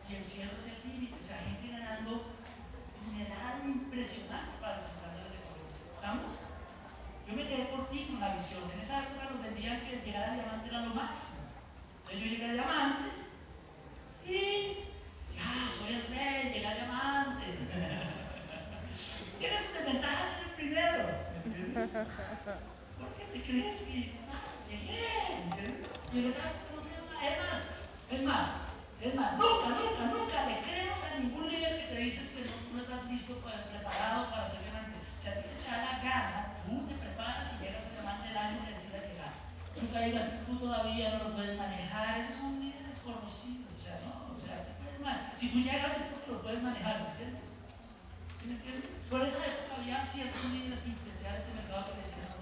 Y 0.08 0.14
el 0.14 0.24
cielo 0.24 0.52
es 0.58 0.66
el 0.66 0.78
límite, 0.84 1.16
o 1.18 1.26
sea, 1.26 1.38
gente 1.38 1.68
ganando 1.68 2.36
dineral 3.04 3.62
impresionante 3.64 4.58
para 4.60 4.78
los 4.78 4.88
estándares 4.88 5.32
de 5.32 5.40
Colombia. 5.46 5.78
¿Estamos? 5.94 6.32
Yo 7.26 7.32
me 7.34 7.48
quedé 7.48 7.64
por 7.66 7.90
ti 7.90 8.06
con 8.10 8.20
la 8.20 8.36
visión. 8.36 8.70
En 8.70 8.80
esa 8.80 9.02
época 9.02 9.30
nos 9.30 9.42
vendían 9.42 9.80
que 9.80 10.02
llegar 10.04 10.30
al 10.30 10.36
diamante 10.36 10.68
era 10.68 10.80
lo 10.80 10.94
máximo. 10.94 11.42
Entonces 12.06 12.20
yo 12.20 12.26
llegué 12.26 12.44
al 12.44 12.52
diamante 12.54 13.10
y 14.24 14.86
ya, 15.36 15.68
soy 15.78 15.94
el 15.94 16.06
rey, 16.08 16.52
llegué 16.52 16.66
al 16.66 16.76
diamante. 16.76 17.44
Tienes 19.38 19.72
desventaja 19.74 20.34
ser 20.34 20.44
el 20.48 20.54
primero. 20.56 21.04
¿Por 22.98 23.08
qué 23.16 23.24
te 23.32 23.42
crees 23.42 23.76
que 23.82 24.12
ah, 24.32 24.48
llegué? 24.68 25.04
Y 26.12 26.18
en 26.18 26.30
esa 26.32 26.50
época 26.50 26.72
no 26.72 27.20
es 27.20 27.36
más, 27.36 27.62
es 28.10 28.22
más, 28.22 28.48
es 29.00 29.14
más, 29.14 29.32
nunca, 29.36 29.68
nunca, 29.68 30.04
nunca 30.06 30.46
le 30.46 30.62
creemos 30.62 30.98
a 31.04 31.18
ningún 31.20 31.50
líder 31.50 31.76
que 31.76 31.94
te 31.94 32.00
dices 32.00 32.28
que 32.28 32.48
no, 32.72 32.80
estás 32.80 33.04
listo, 33.10 33.36
para, 33.44 33.64
preparado 33.64 34.30
para 34.30 34.50
ser 34.50 34.62
diamante. 34.62 34.96
Si 35.22 35.28
a 35.28 35.34
ti 35.34 35.48
se 35.48 35.62
te 35.62 35.70
da 35.70 35.76
la 35.84 35.98
gana, 36.02 36.56
tú 36.64 36.86
te 36.88 36.94
preparas 36.94 37.52
y 37.52 37.64
llegas 37.64 37.84
al 37.84 37.92
diamante 37.92 38.28
del 38.28 38.38
año 38.38 38.64
que 38.64 38.72
decidas 38.72 39.04
llegar. 39.04 39.32
Nunca 39.76 40.00
digas, 40.00 40.46
tú 40.46 40.56
todavía 40.56 41.18
no 41.18 41.24
lo 41.28 41.34
puedes 41.36 41.58
manejar, 41.58 42.20
esos 42.20 42.36
son 42.40 42.60
líderes 42.60 42.98
conocidos, 43.04 43.68
o 43.76 43.80
sea, 43.84 44.00
no, 44.00 44.32
o 44.32 44.38
sea, 44.40 44.76
si 45.38 45.48
tú 45.50 45.58
llegas 45.58 45.92
es 45.92 46.06
porque 46.08 46.32
lo 46.32 46.42
puedes 46.42 46.62
manejar, 46.62 47.02
¿me 47.02 47.08
entiendes? 47.12 47.44
¿Sí 48.40 48.48
me 48.48 48.54
entiendes? 48.56 48.90
Por 49.10 49.22
esa 49.22 49.44
época 49.44 49.76
había 49.76 50.06
ciertos 50.10 50.44
líderes 50.50 50.80
que 50.80 50.90
influenciaban 50.90 51.38
este 51.38 51.52
mercado 51.54 51.92
que 51.92 52.02
decían, 52.02 52.32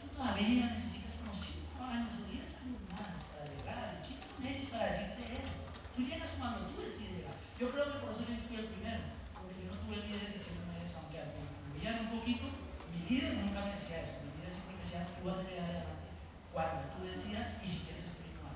tú 0.00 0.06
todavía 0.14 0.66
necesitas 0.70 1.16
como 1.18 1.34
5 1.34 1.82
años 1.82 2.14
o 2.14 2.30
10 2.30 2.46
años 2.60 2.82
más 2.94 3.18
para 3.32 3.50
llegar, 3.50 4.02
¿quiénes 4.06 4.28
son 4.30 4.46
ellos 4.46 4.68
para 4.70 4.86
decirte 4.92 5.22
eso? 5.42 5.54
Tú 5.96 6.02
llegas 6.06 6.30
cuando 6.38 6.60
tú 6.70 6.74
decides 6.78 7.24
llegar. 7.24 7.36
Yo 7.58 7.66
creo 7.72 7.84
que 7.90 7.98
por 7.98 8.10
eso 8.12 8.22
yo 8.22 8.36
fui 8.46 8.56
el 8.56 8.70
primero, 8.70 9.02
porque 9.34 9.58
yo 9.58 9.66
no 9.72 9.80
tuve 9.82 9.94
el 9.98 10.04
líder 10.06 10.30
diciéndome 10.30 10.76
eso, 10.84 10.94
aunque 11.02 11.18
me 11.18 11.74
veían 11.74 12.06
un 12.06 12.20
poquito, 12.20 12.46
mi 12.94 13.00
líder 13.10 13.34
nunca 13.42 13.64
me 13.64 13.74
decía 13.74 14.06
eso, 14.06 14.22
mi 14.22 14.30
líder 14.38 14.52
siempre 14.54 14.76
me 14.78 14.82
decía, 14.86 15.10
tú 15.10 15.26
vas 15.26 15.40
a 15.40 15.48
llegar 15.48 15.66
adelante 15.66 16.06
cuando 16.54 16.78
tú 16.94 16.98
decidas 17.02 17.58
y 17.64 17.66
si 17.66 17.78
quieres 17.82 18.06
espiritual. 18.06 18.54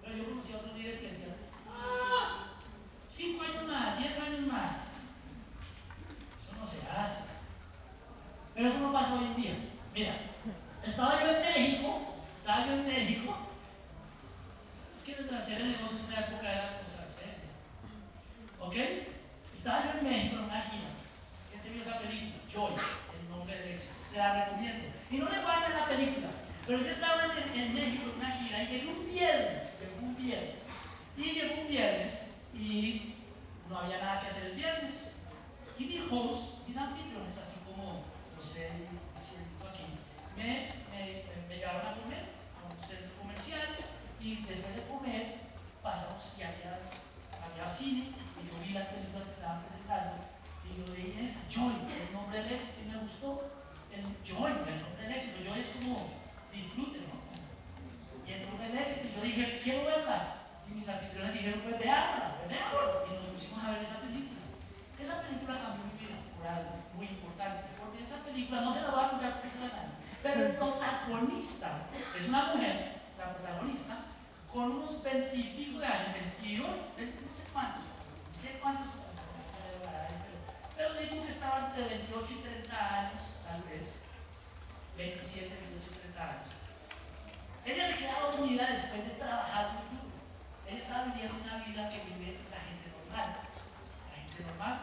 Pero 0.00 0.16
yo 0.16 0.24
conocí 0.30 0.52
a 0.54 0.56
otros 0.56 0.74
líderes 0.78 1.00
que 1.00 1.12
decían, 1.12 1.36
ah, 1.68 2.56
5 3.20 3.42
años 3.42 3.66
más, 3.68 3.98
10 3.98 4.18
años 4.18 4.46
más. 4.46 4.76
Eso 6.40 6.56
no 6.56 6.66
se 6.66 6.80
hace. 6.88 7.24
Pero 8.54 8.68
eso 8.68 8.78
no 8.78 8.92
pasa 8.92 9.14
hoy 9.14 9.24
en 9.26 9.36
día. 9.36 9.54
Mira, 9.94 10.16
estaba 10.84 11.20
yo 11.20 11.30
en 11.30 11.42
México, 11.42 12.14
estaba 12.38 12.66
yo 12.66 12.72
en 12.72 12.86
México, 12.86 13.36
es 14.96 15.04
que 15.04 15.22
desde 15.22 15.36
hacer 15.36 15.60
el 15.60 15.72
negocio 15.72 15.98
en 15.98 16.04
esa 16.04 16.20
época 16.20 16.52
era 16.52 16.80
cosa 16.80 17.06
seria. 17.12 17.50
¿Ok? 18.58 18.76
Estaba 19.54 19.84
yo 19.84 19.98
en 19.98 20.04
México 20.04 20.36
en 20.36 20.44
una 20.44 20.62
gira. 20.62 20.90
¿Quién 21.50 21.62
se 21.62 21.70
vio 21.70 21.82
esa 21.82 21.98
película? 21.98 22.42
Joy, 22.52 22.72
el 22.72 23.30
nombre 23.30 23.54
del 23.54 23.72
éxito. 23.72 23.92
Se 24.09 24.09
la 24.20 24.44
recomiendo. 24.44 24.88
Y 25.10 25.16
no 25.16 25.28
le 25.28 25.40
guarden 25.40 25.72
la 25.72 25.86
película. 25.86 26.28
Pero 26.66 26.78
yo 26.80 26.90
estaba 26.90 27.24
en, 27.24 27.58
en 27.58 27.74
México 27.74 28.04
en 28.10 28.18
una 28.18 28.32
gira 28.32 28.62
y 28.62 28.66
llegué 28.66 28.86
un 28.86 29.06
viernes, 29.06 29.62
llegó 29.80 30.06
un 30.06 30.16
viernes. 30.16 30.58
Y 31.16 31.22
llegó 31.32 31.60
un 31.62 31.68
viernes 31.68 32.12
y 32.54 33.14
no 33.68 33.78
había 33.78 33.98
nada 33.98 34.20
que 34.20 34.26
hacer 34.28 34.44
el 34.44 34.56
viernes. 34.56 34.94
Y 35.78 35.84
mi 35.84 35.98
host, 36.10 36.68
mis 36.68 36.76
anfitriones, 36.76 37.36
así 37.38 37.56
como 37.64 38.04
lo 38.36 38.42
sé 38.42 38.68
aquí, 38.68 39.84
me, 40.36 40.72
me, 40.90 41.24
me 41.48 41.56
llevaron 41.56 41.86
a 41.86 41.96
comer 41.96 42.24
a 42.60 42.68
un 42.68 42.88
centro 42.88 43.16
comercial 43.18 43.68
y 44.20 44.36
después 44.44 44.76
de 44.76 44.82
comer 44.82 45.36
pasamos 45.82 46.22
y 46.36 46.42
había, 46.42 46.78
había 47.40 47.76
cine 47.78 48.12
y 48.36 48.46
yo 48.46 48.62
vi 48.62 48.74
las 48.74 48.88
películas 48.88 49.24
que 49.28 49.32
estaban 49.32 49.62
presentando 49.64 50.16
y 50.68 50.76
yo 50.76 50.94
leí 50.94 51.16
esa, 51.24 51.40
Joy, 51.48 51.72
el 51.88 52.12
nombre 52.12 52.42
del 52.42 52.52
éxito, 52.52 52.80
y 52.84 52.92
me 52.92 52.98
gustó 52.98 53.59
el 53.94 54.04
Joy, 54.24 54.52
el 54.52 54.96
del 54.96 55.12
éxito. 55.16 55.44
Joy 55.44 55.60
es 55.60 55.70
como 55.76 56.08
disfrute, 56.52 57.00
¿no? 57.08 57.18
Y 58.26 58.32
el 58.32 58.46
del 58.46 58.78
éxito, 58.78 59.16
yo 59.16 59.22
dije, 59.22 59.60
quiero 59.62 59.84
verla. 59.84 60.36
Y 60.68 60.74
mis 60.74 60.88
anfitriones 60.88 61.32
dijeron, 61.34 61.60
pues 61.62 61.78
veámosla, 61.78 62.36
pues 62.38 62.48
veámosla. 62.48 63.06
Y 63.06 63.10
nos 63.14 63.26
pusimos 63.34 63.64
a 63.64 63.70
ver 63.70 63.82
esa 63.82 64.00
película. 64.00 64.40
Esa 65.00 65.22
película 65.22 65.58
cambió 65.58 65.84
mi 65.86 65.98
vida 65.98 66.16
por 66.36 66.46
algo 66.46 66.80
muy 67.00 67.06
importante, 67.08 67.64
porque 67.80 68.04
esa 68.04 68.22
película, 68.22 68.60
no 68.60 68.74
se 68.74 68.82
la 68.82 68.90
voy 68.90 69.04
a 69.04 69.10
contar 69.10 69.32
porque 69.40 69.56
se 69.56 69.60
la 69.64 69.72
dan, 69.72 69.90
pero 70.22 70.44
el 70.44 70.52
protagonista 70.56 71.88
es 72.14 72.28
una 72.28 72.52
mujer, 72.52 73.00
la 73.16 73.32
protagonista, 73.32 73.94
con 74.52 74.72
unos 74.72 75.02
veintipico 75.02 75.78
de 75.78 75.86
años, 75.86 76.12
21, 76.38 76.68
no 76.68 76.76
sé 77.00 77.44
cuántos, 77.54 77.84
no 77.88 78.42
sé 78.42 78.58
cuántos, 78.60 78.88
pero 80.76 80.94
digo 80.94 81.24
que 81.24 81.32
estaba 81.32 81.68
entre 81.68 81.88
28 81.88 82.28
y 82.30 82.42
30 82.42 82.98
años, 83.00 83.22
tal 83.50 83.62
vez, 83.66 83.82
27, 84.96 85.50
28, 85.50 85.90
30 85.90 86.22
años. 86.22 86.54
Ella 87.66 87.88
se 87.90 87.98
queda 87.98 88.30
dormida 88.30 88.70
después 88.70 89.04
de 89.04 89.18
trabajar 89.18 89.74
muy 89.74 89.98
duro. 89.98 90.14
Ella 90.68 90.78
estaba 90.78 91.04
viviendo 91.10 91.34
una 91.42 91.64
vida 91.66 91.90
que 91.90 91.98
vive 92.06 92.38
la 92.46 92.60
gente 92.62 92.86
normal. 92.94 93.42
La 94.06 94.14
gente 94.22 94.42
normal. 94.46 94.74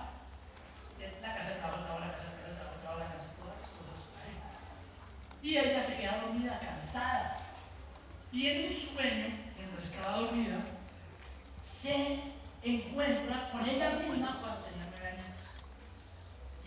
La 0.99 1.33
casa 1.33 1.49
de 1.49 1.59
trabajo, 1.59 1.99
la 1.99 2.11
casa 2.11 2.27
de 2.27 2.55
trabajo, 2.59 2.99
la 2.99 3.07
casa 3.07 3.23
de 3.23 3.35
todas 3.39 3.55
las 3.55 3.71
cosas 3.71 4.11
ahí. 4.19 4.35
Y 5.47 5.57
ella 5.57 5.87
se 5.87 5.95
queda 5.95 6.21
dormida, 6.21 6.59
cansada. 6.59 7.39
Y 8.33 8.47
en 8.47 8.67
un 8.67 8.95
sueño, 8.95 9.27
mientras 9.55 9.83
estaba 9.85 10.17
dormida, 10.17 10.59
se 11.81 12.19
encuentra 12.63 13.49
con 13.51 13.65
ella 13.65 13.91
misma 13.91 14.39
cuando 14.41 14.65
tenía 14.65 14.87
nueve 14.91 15.07
años. 15.07 15.25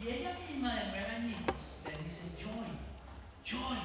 Y 0.01 0.09
ella 0.09 0.38
misma 0.48 0.74
de 0.76 0.84
nueve 0.86 1.14
añitos 1.14 1.59
le 2.11 2.16
dice, 2.16 2.42
Joy, 2.42 2.70
Joy. 3.44 3.78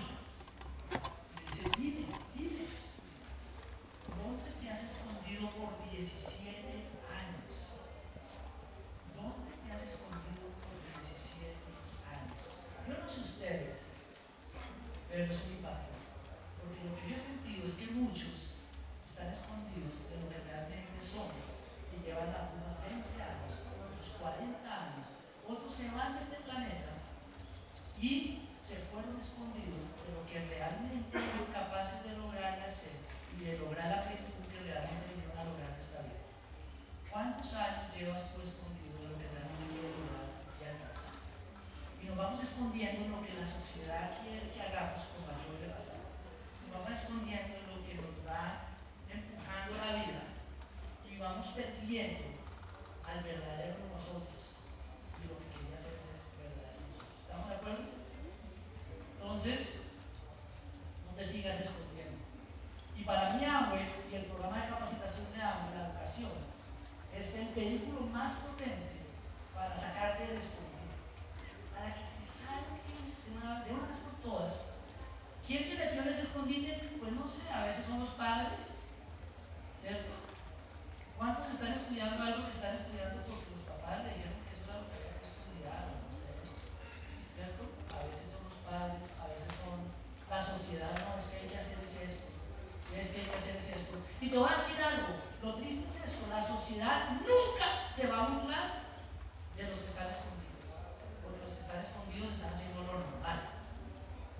Y 0.89 1.45
le 1.45 1.51
dice, 1.51 1.69
dime, 1.77 2.05
dime, 2.33 2.65
¿dónde 4.09 4.49
te 4.59 4.69
has 4.69 4.81
escondido 4.89 5.49
por 5.51 5.77
17 5.91 6.89
años? 7.05 7.53
¿Dónde 9.15 9.51
te 9.61 9.71
has 9.71 9.81
escondido 9.83 10.45
por 10.57 10.73
17 11.05 11.53
años? 12.09 12.37
Yo 12.87 12.97
no 12.97 13.09
sé 13.09 13.21
ustedes, 13.21 13.77
pero 15.09 15.31
es 15.31 15.45
mi 15.45 15.57
padre. 15.61 15.93
Porque 16.57 16.81
lo 16.81 16.95
que 16.97 17.09
yo 17.09 17.15
he 17.15 17.21
sentido 17.21 17.67
es 17.67 17.75
que 17.75 17.93
muchos 17.93 18.57
están 19.09 19.29
escondidos 19.29 20.01
de 20.09 20.17
lo 20.17 20.29
que 20.29 20.41
realmente 20.49 20.97
son 21.05 21.29
y 21.93 22.01
llevan 22.01 22.33
algunos 22.33 22.81
20 22.89 23.21
años, 23.21 23.53
otros 23.69 24.17
40 24.17 24.65
años, 24.65 25.05
otros 25.47 25.73
se 25.75 25.89
van 25.91 26.17
de 26.17 26.23
este 26.23 26.37
planeta 26.41 26.95
y 27.99 28.49
se 28.61 28.75
fueron 28.91 29.15
escondidos 29.19 29.87
de 30.03 30.09
lo 30.11 30.25
que 30.27 30.39
realmente 30.39 31.15
son 31.15 31.45
capaces 31.53 32.03
de 32.03 32.17
lograr 32.17 32.59
y 32.59 32.69
hacer 32.69 32.97
y 33.39 33.45
de 33.45 33.57
lograr 33.59 33.89
la 33.89 34.03
plenitud 34.03 34.45
que 34.51 34.59
realmente 34.61 35.15
vinieron 35.15 35.37
a 35.37 35.43
lograr 35.45 35.73
esta 35.79 36.01
vida. 36.03 36.21
¿Cuántos 37.09 37.53
años 37.55 37.95
llevas 37.95 38.33
tú 38.33 38.41
escondido 38.41 38.99
de 38.99 39.07
lo 39.09 39.17
que 39.17 39.27
realmente 39.31 39.63
quieres 39.71 39.95
lograr 39.95 40.27
y 40.59 40.63
alcanzar? 40.65 41.15
Y 41.97 42.05
nos 42.05 42.17
vamos 42.17 42.43
escondiendo 42.43 43.05
en 43.05 43.11
lo 43.11 43.21
que 43.23 43.33
la 43.33 43.47
sociedad 43.47 44.11
quiere 44.21 44.51
que 44.51 44.61
hagamos 44.61 45.01
con 45.15 45.25
mayor 45.25 45.55
de 45.61 45.69
pasado. 45.71 46.03
Nos 46.67 46.71
vamos 46.75 46.99
escondiendo 46.99 47.53
en 47.57 47.65
lo 47.71 47.77
que 47.85 47.95
nos 47.95 48.15
da 48.27 48.75
empujando 49.07 49.77
la 49.79 49.91
vida 50.03 50.23
y 51.05 51.84
vamos 51.95 52.11
perdiendo 52.11 52.27
al 53.07 53.23
verdadero 53.23 53.77
nosotros 53.87 54.35
y 55.23 55.27
lo 55.31 55.39
que 55.39 55.47
quería 55.47 55.79
hacer 55.79 55.95
es 55.95 56.03
verdadero 56.35 56.83
nosotros. 56.91 57.15
¿Estamos 57.23 57.47
de 57.47 57.55
acuerdo? 57.55 57.83
Entonces, 59.15 59.59
no 61.07 61.15
te 61.15 61.31
sigas 61.31 61.61
escondiendo. 61.61 62.19
Y 62.97 63.03
para 63.03 63.33
mí, 63.33 63.45
AMWE 63.45 64.11
y 64.11 64.15
el 64.15 64.25
programa 64.25 64.59
de 64.59 64.69
capacitación 64.69 65.31
de 65.31 65.41
AMWE, 65.41 65.75
la 65.75 65.87
educación, 65.87 66.31
es 67.15 67.33
el 67.35 67.55
vehículo 67.55 68.01
más 68.11 68.39
potente 68.43 68.99
para 69.53 69.79
sacarte 69.79 70.27
del 70.27 70.37
escondido. 70.43 70.99
Para 71.73 71.95
que 71.95 72.03
te 72.03 72.27
salgas 72.43 72.83
de 73.23 73.71
una 73.71 73.87
vez 73.87 73.99
por 74.03 74.19
todas. 74.19 74.53
¿Quién 75.47 75.69
te 75.69 75.77
metió 75.77 76.01
en 76.01 76.07
ese 76.09 76.21
escondite? 76.23 76.97
Pues 76.99 77.11
no 77.13 77.27
sé, 77.27 77.49
a 77.49 77.67
veces 77.67 77.85
son 77.85 77.99
los 77.99 78.09
padres, 78.15 78.59
¿cierto? 79.81 80.25
¿Cuántos 81.17 81.47
están 81.47 81.71
estudiando 81.71 82.21
algo 82.21 82.43
que 82.43 82.55
están 82.59 82.75
estudiando 82.75 83.23
porque 83.23 83.47
los 83.55 83.63
papás 83.71 84.03
le 84.03 84.19
dijeron 84.19 84.35
que 84.43 84.51
eso 84.51 84.67
era 84.67 84.83
lo 84.83 84.87
que 84.91 84.95
había 84.99 85.15
que 85.15 85.27
estudiar? 85.31 85.83
No 85.95 86.11
sé. 86.11 86.27
¿Cierto? 87.39 87.63
A 87.95 87.99
veces 88.03 88.25
son 88.35 88.43
los 88.43 88.57
padres, 88.67 89.03
a 89.15 89.25
veces 89.31 89.47
son 89.63 89.79
la 90.27 90.39
sociedad, 90.43 90.91
no, 90.91 91.15
es 91.15 91.25
que 91.31 91.37
hay 91.39 91.47
que 91.47 91.55
hacer 91.55 91.79
es 91.87 91.95
esto, 91.95 92.27
es 92.91 93.07
que 93.15 93.19
hay 93.23 93.27
que 93.31 93.37
hacer 93.39 93.55
es 93.55 93.69
esto. 93.79 93.95
Y 94.19 94.27
te 94.27 94.37
voy 94.37 94.49
a 94.51 94.59
decir 94.59 94.75
algo, 94.83 95.15
lo 95.39 95.55
triste 95.55 95.87
es 95.87 96.03
esto, 96.03 96.27
la 96.27 96.43
sociedad 96.43 97.15
nunca 98.15 98.21
se 98.21 98.21
va 98.21 98.23
a 98.23 98.29
burlar 98.29 98.67
de 99.57 99.63
los 99.63 99.79
que 99.79 99.89
están 99.89 100.07
escondidos, 100.07 100.71
porque 101.23 101.41
los 101.43 101.51
que 101.53 101.61
están 101.61 101.79
escondidos 101.83 102.33
están 102.35 102.53
haciendo 102.53 102.83
lo 102.83 102.93
normal. 102.99 103.39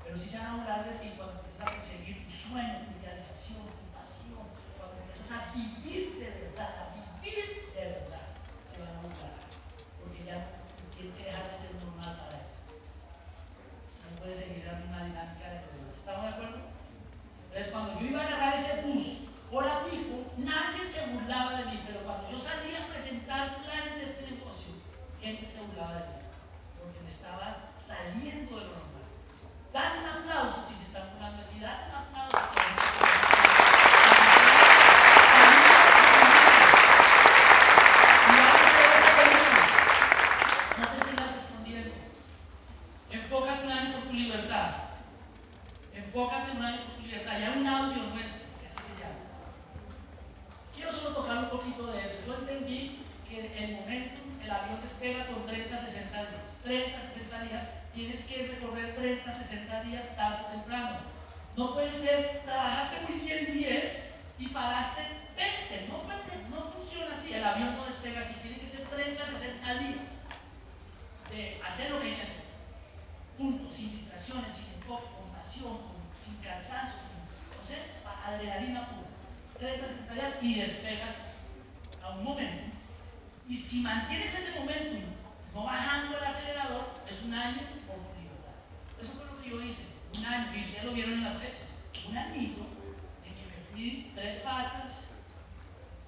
Pero 0.04 0.18
si 0.18 0.30
se 0.30 0.38
van 0.38 0.48
a 0.48 0.56
burlar 0.56 0.86
de 0.86 0.96
ti 1.00 1.14
cuando 1.18 1.42
empiezas 1.42 1.68
a 1.68 1.72
perseguir 1.72 2.26
tu 2.26 2.32
sueño, 2.48 2.86
tu 2.86 2.92
idealización, 3.00 3.66
tu 3.68 3.86
pasión, 3.92 4.48
cuando 4.78 4.96
empiezas 5.04 5.28
a 5.32 5.52
vivir 5.52 6.20
de 6.20 6.30
verdad, 6.30 6.72
a 6.80 6.86
vivir 6.96 7.74
de 7.76 7.84
verdad, 8.00 8.28
se 8.72 8.80
van 8.80 8.96
a 8.96 9.02
burlar. 9.02 9.36
Porque 10.00 10.24
ya 10.24 10.38
tienes 10.96 11.16
que 11.16 11.24
dejar 11.26 11.44
de 11.52 11.58
ser 11.60 11.76
normal 11.76 12.16
para 12.16 12.38
eso. 12.48 12.64
No 12.72 14.16
puedes 14.22 14.40
seguir 14.40 14.64
la 14.66 14.80
misma 14.80 15.04
dinámica 15.04 15.46
de 15.50 15.60
los 15.66 15.72
demás. 15.76 15.96
¿Estamos 16.00 16.24
de 16.24 16.30
acuerdo? 16.32 16.60
Entonces, 17.50 17.72
cuando 17.72 18.00
yo 18.00 18.08
iba 18.08 18.22
a 18.22 18.28
agarrar 18.28 18.54
ese 18.60 18.82
bus, 18.84 19.08
hola 19.52 19.84
pico, 19.90 20.32
nadie 20.38 20.92
se 20.92 21.12
burlaba 21.14 21.60
de 21.60 21.66
mí, 21.66 21.84
pero 21.88 22.00
cuando 22.04 22.30
yo 22.32 22.40
salía 22.40 22.84
a 22.84 22.88
presentar 22.88 23.64
planes 23.64 23.96
de 23.96 24.04
este 24.04 24.32
negocio, 24.32 24.74
gente 25.22 25.48
se 25.48 25.62
burlaba 25.62 25.94
de 25.94 26.00
mí, 26.00 26.20
porque 26.78 27.00
me 27.02 27.10
estaba 27.12 27.72
saliendo 27.88 28.58
de 28.58 28.66
lo 28.66 28.72
normal. 28.72 29.08
Dale 29.72 30.00
un 30.00 30.06
aplauso 30.06 30.68
si 30.68 30.76
se 30.76 30.84
están 30.84 31.10
burlando 31.14 31.44
de 31.44 31.48
ti, 31.50 31.60
dale 31.60 31.84
un 31.90 31.96
aplauso 31.96 32.38
si 32.38 32.60
se 32.60 32.66
no 40.78 40.86
te 40.88 41.10
sigas 41.10 41.36
escondiendo. 41.44 41.96
Enfócate 43.12 43.64
un 43.66 43.72
año 43.72 43.94
por 43.94 44.04
tu 44.10 44.14
libertad. 44.14 44.70
Enfócate 45.94 46.52
un 46.52 46.64
año 46.66 46.86
por 46.86 46.96
tu 46.96 47.02
libertad. 47.04 47.40
Ya 47.40 47.52
un 47.52 47.68
audio 47.68 48.04
nuestro, 48.04 48.44
que 48.60 48.68
así 48.68 48.78
se 48.78 49.02
llama. 49.02 49.26
Quiero 50.76 50.92
solo 50.92 51.16
tocar 51.16 51.38
un 51.38 51.50
poquito 51.50 51.88
de 51.88 52.06
eso. 52.06 52.16
Yo 52.28 52.36
entendí 52.36 53.06
que 53.28 53.64
el 53.64 53.76
momento, 53.78 54.22
el 54.44 54.52
avión 54.52 54.82
despega 54.82 55.28
con 55.28 55.46
30, 55.46 55.86
60 55.86 56.18
días. 56.18 56.58
30, 56.64 57.02
60 57.14 57.44
días. 57.44 57.64
Tienes 57.94 58.26
que 58.26 58.48
recorrer 58.48 58.96
30, 58.96 59.38
60 59.44 59.84
días 59.84 60.16
tarde 60.16 60.44
o 60.48 60.52
temprano. 60.52 60.98
No 61.56 61.74
puede 61.74 61.92
ser, 62.02 62.42
trabajaste 62.44 63.02
muy 63.08 63.20
bien 63.22 63.54
10 63.54 64.14
y 64.40 64.48
pagaste 64.50 65.02
20. 65.38 65.88
No, 65.88 66.04
puede, 66.04 66.20
no 66.50 66.72
funciona 66.74 67.16
así. 67.16 67.34
El 67.34 67.44
avión 67.44 67.78
no 67.78 67.86
despega 67.86 68.22
así. 68.22 68.36
Tiene 68.42 68.60
que 68.60 68.70
ser 68.70 68.86
30, 68.88 69.26
60 69.40 69.74
días 69.80 70.00
de 71.32 71.62
hacer 71.64 71.92
lo 71.92 72.00
que 72.00 72.08
hay 72.08 72.16
que 72.16 72.22
hacer. 72.22 72.44
Punto. 73.38 73.74
Sin 73.74 73.92
distracciones, 73.92 74.56
sin 74.56 74.74
enfoque, 74.76 75.08
con 75.16 75.32
pasión, 75.32 75.78
con, 75.78 75.96
sin 76.24 76.36
cansancio, 76.44 77.00
sin, 77.08 77.58
no 77.58 77.64
sé, 77.66 77.78
adrenalina 78.26 78.90
pura. 78.90 79.08
30, 79.60 79.88
60 79.88 80.14
días 80.14 80.34
y 80.42 80.60
despegas 80.60 81.16
a 82.04 82.10
un 82.10 82.24
momento. 82.24 82.76
Y 83.48 83.58
si 83.58 83.80
mantienes 83.82 84.34
ese 84.34 84.60
momento 84.60 84.98
no 85.54 85.64
bajando 85.64 86.18
el 86.18 86.24
acelerador, 86.24 86.90
es 87.10 87.22
un 87.22 87.34
año. 87.46 87.62
Eso 89.00 89.14
fue 89.14 89.26
lo 89.26 89.42
que 89.42 89.50
yo 89.50 89.62
hice. 89.62 89.86
Un 90.14 90.26
año, 90.26 90.56
y 90.56 90.66
ustedes 90.66 90.86
lo 90.86 90.94
vieron 90.94 91.14
en 91.14 91.24
las 91.24 91.38
fechas. 91.38 91.68
Un 92.08 92.18
añito 92.18 92.62
en 93.26 93.34
que 93.34 93.46
me 93.46 93.58
fui 93.72 94.12
tres 94.16 94.42
patas, 94.42 94.94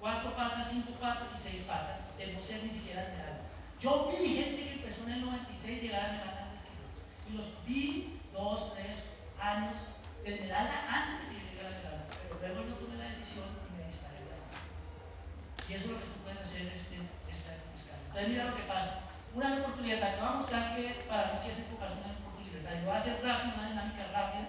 cuatro 0.00 0.34
patas, 0.36 0.68
cinco 0.70 0.92
patas 1.00 1.30
y 1.38 1.42
seis 1.42 1.62
patas, 1.64 2.16
de 2.16 2.32
no 2.32 2.42
ser 2.42 2.62
ni 2.64 2.70
siquiera 2.70 3.02
esmeralda. 3.02 3.42
Yo 3.80 4.08
vi 4.08 4.34
gente 4.34 4.62
que 4.62 4.72
empezó 4.72 5.02
en 5.04 5.12
el 5.12 5.20
96 5.22 5.82
llegar 5.82 6.02
a 6.02 6.06
esmeralda 6.06 6.42
antes 6.44 6.62
que 6.62 6.74
yo. 6.78 7.30
Y 7.30 7.36
los 7.36 7.66
vi 7.66 8.20
dos, 8.32 8.74
tres 8.74 9.04
años 9.40 9.76
de 10.24 10.34
esmeralda 10.34 10.86
antes 10.88 11.28
de 11.28 11.34
que 11.34 11.40
yo 11.40 11.50
llegara 11.50 11.68
a 11.68 11.78
esmeralda. 11.78 12.06
Pero 12.40 12.54
luego 12.54 12.68
yo 12.68 12.74
tomé 12.76 12.96
la 12.96 13.10
decisión 13.10 13.46
y 13.68 13.78
me 13.78 13.86
disparé 13.86 14.18
de 14.18 14.30
la 14.30 15.68
Y 15.68 15.74
eso 15.74 15.84
es 15.84 15.90
lo 15.90 15.98
que 15.98 16.06
tú 16.06 16.18
puedes 16.22 16.40
hacer 16.40 16.62
este, 16.66 16.96
este 17.30 17.50
año 17.50 17.66
fiscal. 17.74 17.98
Entonces 18.06 18.28
mira 18.28 18.44
lo 18.44 18.56
que 18.56 18.62
pasa. 18.62 19.07
Una 19.34 19.56
libertad. 19.80 20.14
Te 20.14 20.20
voy 20.20 20.28
a 20.28 20.32
mostrar 20.32 20.76
que 20.76 21.04
para 21.08 21.32
mí 21.32 21.38
que 21.44 21.52
es 21.52 21.58
un 21.58 22.44
libertad. 22.44 22.74
Yo 22.80 22.86
voy 22.86 22.96
a 22.96 23.00
hacer 23.00 23.20
rápido, 23.22 23.54
una 23.54 23.68
dinámica 23.68 24.04
rápida. 24.12 24.48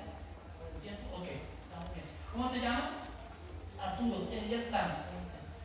¿Por 0.57 0.75
el 0.75 0.81
tiempo? 0.81 1.15
Ok, 1.15 1.27
estamos 1.27 1.93
bien. 1.93 2.05
¿Cómo 2.31 2.49
te 2.49 2.59
llamas? 2.59 2.91
Arturo, 3.79 4.27
te 4.27 4.41
di 4.41 4.53
el 4.53 4.63
plan. 4.63 5.05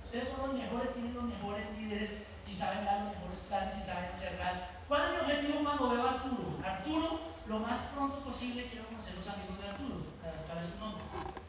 Ustedes 0.04 0.28
son 0.28 0.46
los 0.46 0.58
mejores, 0.58 0.94
tienen 0.94 1.14
los 1.14 1.24
mejores 1.24 1.66
líderes 1.76 2.10
y 2.46 2.54
saben 2.54 2.84
dar 2.84 3.02
los 3.02 3.14
mejores 3.14 3.40
planes 3.50 3.74
y 3.78 3.86
saben 3.86 4.14
cerrar. 4.18 4.70
¿Cuál 4.86 5.02
es 5.02 5.10
mi 5.10 5.18
objetivo 5.18 5.64
cuando 5.64 5.90
veo 5.90 6.06
a 6.06 6.10
Arturo? 6.10 6.58
Arturo, 6.62 7.20
lo 7.46 7.58
más 7.58 7.80
pronto 7.94 8.18
posible 8.22 8.68
quiero 8.68 8.86
conocer 8.86 9.16
los 9.16 9.28
amigos 9.28 9.58
de 9.58 9.68
Arturo. 9.68 9.96
¿Cuál 10.46 10.58
es 10.58 10.70
su 10.70 10.78
nombre? 10.78 11.02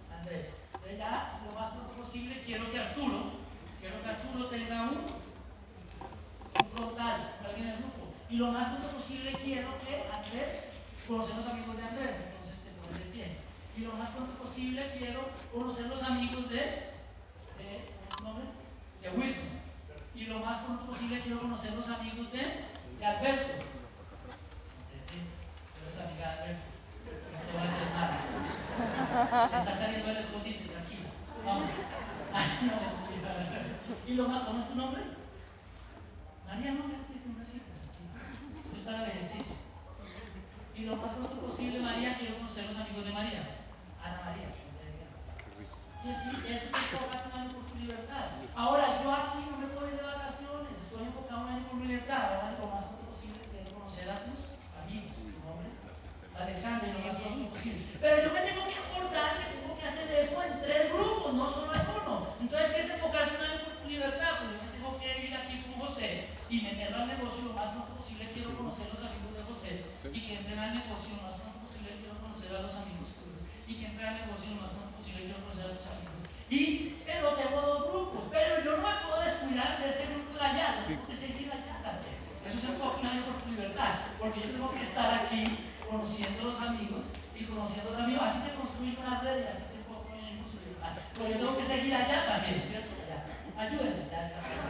Andrés. 0.09 0.49
Entonces 0.73 0.97
ya, 0.97 1.41
lo 1.45 1.51
más 1.51 1.73
pronto 1.73 1.93
posible 1.93 2.41
quiero 2.43 2.71
que 2.71 2.79
Arturo, 2.79 3.45
quiero 3.79 4.01
que 4.01 4.09
Arturo 4.09 4.45
tenga 4.49 4.81
un, 4.89 5.25
un 6.75 6.83
frontal, 6.83 7.33
alguien 7.45 7.67
del 7.67 7.77
grupo. 7.77 8.13
Y 8.29 8.37
lo 8.37 8.51
más 8.51 8.69
pronto 8.69 8.97
posible 8.97 9.33
quiero 9.43 9.69
que 9.79 10.03
Andrés, 10.11 10.65
conocer 11.07 11.35
los 11.35 11.47
amigos 11.47 11.77
de 11.77 11.83
Andrés, 11.83 12.15
entonces 12.27 12.61
te 12.63 12.71
pones 12.81 13.05
de 13.05 13.11
pie. 13.11 13.37
Y 13.77 13.81
lo 13.81 13.93
más 13.93 14.09
pronto 14.11 14.33
posible 14.43 14.95
quiero 14.97 15.29
conocer 15.53 15.87
los 15.87 16.03
amigos 16.03 16.49
de, 16.49 16.55
de, 16.57 17.91
¿cómo? 18.17 18.39
De 19.01 19.09
Wilson 19.09 19.65
y 20.15 20.25
lo 20.25 20.39
más 20.39 20.63
pronto 20.63 20.85
posible 20.85 21.19
quiero 21.19 21.41
conocer 21.41 21.73
los 21.73 21.87
amigos 21.89 22.31
de, 22.31 22.63
Alberto. 23.05 23.51
Eres 25.75 25.99
amiga 25.99 26.25
de 26.25 26.41
Alberto. 26.41 26.63
No 27.33 27.39
te 27.51 27.57
a 27.57 27.63
hacer 27.63 27.89
nada. 27.93 28.15
Está 29.59 29.77
saliendo 29.77 30.07
del 30.07 30.17
escondite, 30.17 30.65
tranquila. 30.69 31.09
Vamos. 31.45 31.69
y 34.07 34.13
lo 34.13 34.27
más, 34.27 34.43
¿cómo 34.43 34.59
es 34.59 34.69
tu 34.69 34.75
nombre? 34.75 35.03
María, 36.55 36.71
no 36.71 36.87
me 36.87 36.95
Esto 38.63 38.75
es 38.77 38.83
para 38.85 39.03
el 39.03 39.09
ejercicio. 39.11 39.55
Y 40.73 40.85
lo 40.85 40.95
más 40.95 41.11
pronto 41.11 41.35
posible, 41.41 41.81
María, 41.81 42.15
quiero 42.17 42.37
conocer 42.37 42.67
los 42.67 42.77
amigos 42.77 43.03
de 43.03 43.11
María. 43.11 43.43
Ana 44.01 44.21
María. 44.23 44.55
Y 45.99 46.07
eso 46.07 46.31
es 46.47 46.63
enfocado 46.63 47.27
un 47.27 47.39
año 47.39 47.51
por 47.51 47.65
tu 47.67 47.75
libertad. 47.75 48.39
Ahora, 48.55 49.03
yo 49.03 49.11
aquí 49.11 49.43
no 49.51 49.57
me 49.57 49.67
puedo 49.67 49.87
ir 49.91 49.99
de 49.99 50.03
vacaciones, 50.07 50.79
estoy 50.79 51.03
enfocado 51.03 51.41
un 51.43 51.49
año 51.49 51.67
por 51.67 51.81
libertad. 51.81 52.23
Ahora, 52.23 52.55
lo 52.55 52.67
más 52.71 52.83
pronto 52.87 53.03
posible 53.11 53.41
quiero 53.51 53.75
conocer 53.75 54.07
a 54.07 54.23
tus 54.23 54.39
amigos, 54.79 55.11
tu 55.11 55.27
nombre, 55.43 55.75
Alexander, 56.39 56.87
lo 56.95 57.03
más 57.03 57.19
pronto 57.19 57.49
posible. 57.51 57.83
Pero 57.99 58.15
yo 58.23 58.29
me 58.31 58.47
tengo 58.47 58.63
que 58.63 58.79
acordar 58.79 59.43
que 59.43 59.59
tengo 59.59 59.75
que 59.75 59.87
hacer 59.91 60.07
eso 60.07 60.39
en 60.39 60.61
tres 60.63 60.93
grupos, 60.93 61.33
no 61.35 61.51
solo 61.51 61.75
en 61.75 61.83
uno. 61.83 62.15
Entonces, 62.39 62.71
¿qué 62.71 62.79
es 62.79 62.89
enfocarse 62.95 63.35
un 63.35 63.43
año 63.43 63.59
por 63.67 63.75
tu 63.83 63.87
libertad? 63.91 64.39
Pues 64.39 64.55
yo 64.55 64.63
me 64.63 64.71
tengo 64.71 64.91
que 65.03 65.27
ir 65.27 65.35
aquí 65.35 65.65
con 65.67 65.83
José 65.83 66.35
y 66.49 66.61
meterlo 66.61 66.97
al 67.01 67.07
negocio 67.07 67.41
lo 67.43 67.53
más 67.53 67.73
pronto 67.73 67.95
posible. 67.97 68.29
Quiero 68.33 68.55
conocer 68.55 68.87
los 68.93 69.01
amigos 69.01 69.33
de 69.33 69.43
José 69.43 69.85
y 70.13 70.19
que 70.21 70.33
entre 70.37 70.59
al 70.59 70.75
negocio 70.75 71.15
lo 71.17 71.23
más 71.23 71.33
pronto 71.41 71.59
posible. 71.65 71.97
Quiero 71.99 72.21
conocer 72.21 72.55
a 72.55 72.61
los 72.61 72.75
amigos 72.75 73.09
tuyos 73.17 73.35
negocio 74.11 74.53
lo 74.53 74.61
más 74.61 74.71
pronto 74.71 74.97
posible. 74.97 75.25
Quiero 75.25 75.41
conocer 75.41 75.65
a 75.65 75.77
tus 75.77 75.87
amigos. 75.87 76.21
Y, 76.49 77.01
pero 77.05 77.33
tengo 77.33 77.61
dos 77.61 77.81
grupos, 77.89 78.23
pero 78.29 78.63
yo 78.63 78.77
no 78.77 78.83
me 78.85 78.95
puedo 79.01 79.21
descuidar 79.25 79.81
de 79.81 79.89
este 79.89 80.05
grupo 80.13 80.37
de 80.37 80.45
allá, 80.45 80.67
yo 80.77 80.85
tengo 80.85 81.07
que 81.07 81.17
seguir 81.17 81.49
allá 81.49 81.75
también. 81.81 82.15
Eso 82.45 82.57
es 82.59 82.63
enfoque 82.69 83.01
una 83.01 83.25
por 83.25 83.41
tu 83.41 83.49
libertad, 83.49 84.13
porque 84.19 84.41
yo 84.41 84.51
tengo 84.53 84.69
que 84.69 84.83
estar 84.83 85.09
aquí 85.25 85.73
conociendo 85.89 86.41
a 86.41 86.45
los 86.53 86.61
amigos 86.61 87.03
y 87.33 87.43
conociendo 87.45 87.89
a 87.89 87.93
los 87.93 88.01
amigos. 88.01 88.23
Así 88.23 88.39
se 88.45 88.55
construye 88.55 88.97
una 89.01 89.21
red 89.21 89.41
y 89.41 89.47
así 89.49 89.63
se 89.73 89.77
enfoca 89.81 90.13
por 90.13 90.47
su 90.53 90.57
libertad. 90.61 90.93
Pero 91.17 91.25
yo 91.25 91.37
tengo 91.41 91.57
que 91.57 91.65
seguir 91.65 91.95
allá 91.95 92.25
también, 92.29 92.61
¿cierto? 92.61 92.93
Allá. 93.01 93.25
Ayúdenme, 93.57 94.05
allá. 94.13 94.64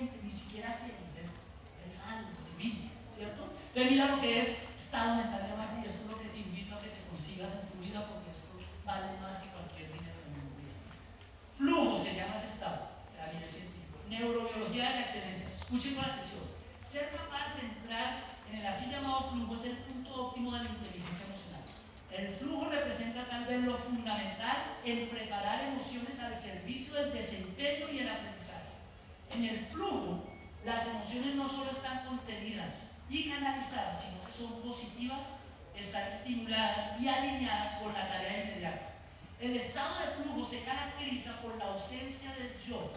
ni 0.00 0.32
siquiera 0.32 0.78
se 0.78 0.86
es, 1.20 1.28
es 1.28 2.00
algo 2.00 2.30
de 2.30 2.52
mí, 2.56 2.90
¿cierto? 3.16 3.52
Entonces 3.68 3.90
mira 3.90 4.16
lo 4.16 4.20
que 4.20 4.40
es 4.40 4.48
estado 4.92 5.16
mental 5.16 5.48
de 5.48 5.56
Magna 5.56 5.80
y 5.80 5.88
esto 5.88 6.04
es 6.04 6.10
lo 6.10 6.20
que 6.20 6.28
te 6.28 6.38
invito 6.38 6.76
a 6.76 6.82
que 6.82 6.92
te 6.92 7.08
consigas 7.08 7.48
en 7.56 7.68
tu 7.72 7.80
vida 7.80 8.04
porque 8.08 8.30
esto 8.30 8.60
vale 8.84 9.16
más 9.20 9.40
que 9.40 9.48
cualquier 9.48 9.88
dinero 9.88 10.20
del 10.20 10.36
mundo. 10.36 10.52
Flujo 11.56 12.04
se 12.04 12.14
llama 12.14 12.36
ese 12.36 12.52
estado, 12.52 12.92
la 13.16 13.32
vida 13.32 13.48
científico. 13.48 13.96
Neurobiología 14.08 14.84
de 14.84 14.94
la 14.96 15.06
excelencia. 15.08 15.48
Escuchen 15.48 15.94
con 15.96 16.04
atención. 16.04 16.44
Ser 16.92 17.08
capaz 17.08 17.56
de 17.56 17.72
entrar 17.72 18.36
en 18.52 18.60
el 18.60 18.66
así 18.66 18.84
llamado 18.92 19.32
flujo 19.32 19.54
es 19.56 19.64
el 19.64 19.76
punto 19.88 20.28
óptimo 20.28 20.52
de 20.52 20.64
la 20.64 20.70
inteligencia 20.76 21.24
emocional. 21.24 21.64
El 22.12 22.36
flujo 22.36 22.68
representa 22.68 23.24
tal 23.32 23.46
vez 23.46 23.64
lo 23.64 23.78
fundamental 23.78 24.76
en 24.84 25.08
preparar 25.08 25.72
emociones 25.72 26.11
En 29.34 29.44
el 29.44 29.66
flujo, 29.66 30.28
las 30.64 30.86
emociones 30.86 31.34
no 31.36 31.48
solo 31.48 31.70
están 31.70 32.04
contenidas 32.04 32.74
y 33.08 33.30
canalizadas, 33.30 34.04
sino 34.04 34.24
que 34.26 34.32
son 34.32 34.60
positivas, 34.60 35.22
están 35.74 36.12
estimuladas 36.12 37.00
y 37.00 37.08
alineadas 37.08 37.80
con 37.82 37.94
la 37.94 38.08
tarea 38.08 38.44
inmediata. 38.44 38.92
El 39.40 39.56
estado 39.56 39.98
de 40.00 40.22
flujo 40.22 40.50
se 40.50 40.62
caracteriza 40.64 41.40
por 41.40 41.56
la 41.56 41.64
ausencia 41.64 42.34
del 42.34 42.60
yo. 42.68 42.92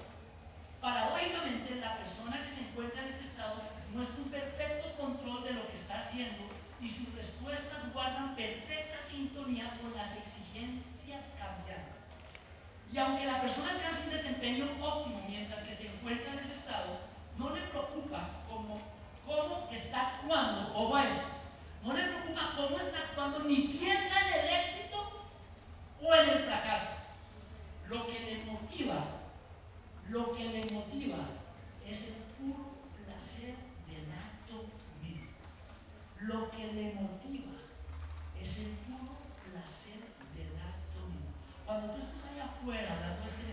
Paradójicamente, 0.81 1.75
la 1.75 1.99
persona 1.99 2.43
que 2.43 2.55
se 2.55 2.61
encuentra 2.69 3.01
en 3.01 3.13
este 3.13 3.27
estado 3.27 3.61
muestra 3.93 4.21
un 4.21 4.29
perfecto 4.29 4.91
control 4.97 5.43
de 5.45 5.53
lo 5.53 5.67
que 5.69 5.77
está 5.77 6.01
haciendo 6.01 6.49
y 6.81 6.89
sus 6.89 7.15
respuestas 7.15 7.93
guardan 7.93 8.35
perfecta 8.35 8.97
sintonía 9.09 9.71
con 9.81 9.95
las 9.95 10.11
exigencias 10.17 11.23
cambiantes. 11.39 11.94
Y 12.95 12.97
aunque 12.97 13.25
la 13.25 13.41
persona 13.41 13.73
que 13.77 14.07
un 14.07 14.09
desempeño 14.09 14.69
óptimo 14.81 15.21
mientras 15.27 15.61
que 15.63 15.75
se 15.75 15.87
encuentra 15.87 16.31
en 16.31 16.39
ese 16.39 16.55
estado, 16.55 16.97
no 17.37 17.53
le 17.53 17.61
preocupa 17.63 18.29
cómo, 18.47 18.79
cómo 19.25 19.69
está 19.69 20.15
actuando 20.15 20.71
o 20.73 20.91
va 20.91 21.03
No 21.83 21.93
le 21.93 22.03
preocupa 22.03 22.53
cómo 22.55 22.79
está 22.79 22.99
actuando 22.99 23.39
ni 23.39 23.67
piensa 23.67 24.21
en 24.21 24.33
el 24.33 24.49
éxito 24.49 25.27
o 26.01 26.15
en 26.15 26.29
el 26.29 26.43
fracaso. 26.45 26.91
Lo 27.89 28.07
que 28.07 28.17
le 28.17 28.45
motiva, 28.45 29.03
lo 30.07 30.33
que 30.33 30.45
le 30.45 30.71
motiva 30.71 31.17
es 31.85 31.97
el 31.97 32.15
puro 32.39 32.77
placer 32.95 33.55
del 33.89 34.09
acto 34.09 34.69
mismo. 35.03 35.35
Lo 36.21 36.49
que 36.49 36.65
le 36.67 36.93
motiva 36.93 37.59
es 38.39 38.57
el 38.57 38.71
puro 38.87 39.03
placer. 39.03 39.24
Cuando 41.65 41.93
tú 41.93 41.99
estés 41.99 42.23
allá 42.31 42.45
afuera 42.45 42.99
dando 43.01 43.25
este 43.25 43.44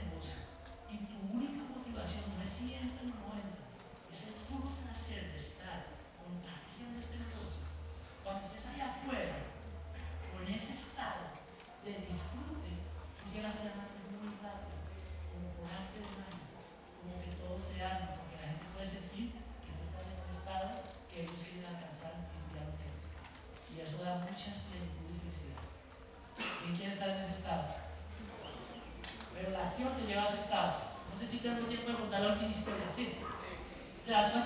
¿Te 34.32 34.38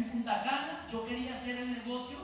En 0.00 0.08
Punta 0.08 0.42
Cana 0.42 0.86
yo 0.90 1.04
quería 1.04 1.36
hacer 1.36 1.56
el 1.56 1.72
negocio 1.74 2.16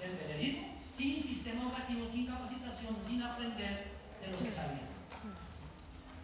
del 0.00 0.16
velerismo 0.16 0.74
sin 0.98 1.22
sistema 1.22 1.62
educativo, 1.62 2.04
sin 2.10 2.26
capacitación, 2.26 2.96
sin 3.06 3.22
aprender 3.22 3.94
de 4.20 4.26
los 4.26 4.42
que 4.42 4.50
sabían. 4.50 4.90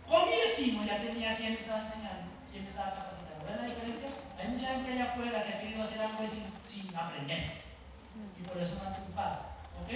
Con 0.09 0.27
mi 0.27 0.35
vecino 0.35 0.85
ya 0.85 1.01
tenía 1.01 1.37
quien 1.37 1.55
me 1.55 1.61
estaba 1.61 1.87
enseñando, 1.87 2.33
quien 2.51 2.65
me 2.65 2.71
estaba 2.71 2.91
capacitando. 2.99 3.47
¿Ven 3.47 3.63
la 3.63 3.69
diferencia? 3.71 4.09
Hay 4.37 4.49
mucha 4.49 4.75
gente 4.75 4.93
allá 4.93 5.05
afuera 5.13 5.45
que 5.45 5.53
ha 5.55 5.61
querido 5.61 5.83
hacer 5.85 6.01
algo 6.01 6.19
sin, 6.27 6.45
sin 6.67 6.97
aprender. 6.97 7.63
Y 8.41 8.43
por 8.43 8.59
eso 8.59 8.75
no 8.75 8.83
han 8.83 8.95
triunfado. 8.95 9.39
¿Ok? 9.85 9.91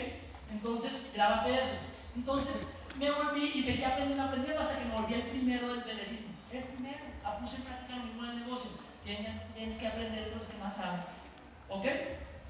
Entonces, 0.52 0.92
grábate 1.14 1.58
eso. 1.58 1.76
Entonces, 2.14 2.54
me 2.96 3.10
volví 3.10 3.58
y 3.58 3.64
seguí 3.64 3.82
aprendiendo, 3.82 4.22
aprendiendo 4.22 4.62
hasta 4.62 4.78
que 4.78 4.84
me 4.84 4.94
volví 4.94 5.14
el 5.14 5.30
primero 5.34 5.66
del 5.66 5.82
velerismo. 5.82 6.30
El 6.52 6.62
primero, 6.62 7.02
a 7.24 7.38
puse 7.38 7.56
en 7.56 7.62
práctica 7.62 7.96
en 7.96 8.24
el 8.24 8.38
negocio. 8.38 8.85
Tienes, 9.06 9.78
que 9.78 9.86
aprender 9.86 10.24
de 10.24 10.34
los 10.34 10.46
que 10.48 10.58
más 10.58 10.74
saben. 10.74 11.02
¿Ok? 11.68 11.86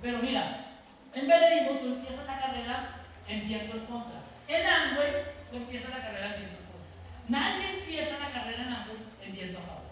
Pero 0.00 0.18
mira, 0.22 0.72
en 1.12 1.28
velerismo 1.28 1.80
tú 1.80 1.86
empiezas 1.86 2.26
la 2.26 2.40
carrera 2.40 3.04
en 3.28 3.46
viento 3.46 3.76
en 3.76 3.84
contra. 3.84 4.24
En 4.48 4.66
Amway, 4.66 5.12
tú 5.50 5.58
empiezas 5.58 5.90
la 5.90 6.00
carrera 6.00 6.32
en 6.32 6.40
viento 6.40 6.56
en 6.56 6.68
contra. 6.72 7.28
Nadie 7.28 7.80
empieza 7.80 8.18
la 8.18 8.32
carrera 8.32 8.62
en 8.62 8.72
Amway 8.72 8.96
en 9.22 9.32
viento 9.34 9.58
a 9.58 9.66
favor. 9.68 9.84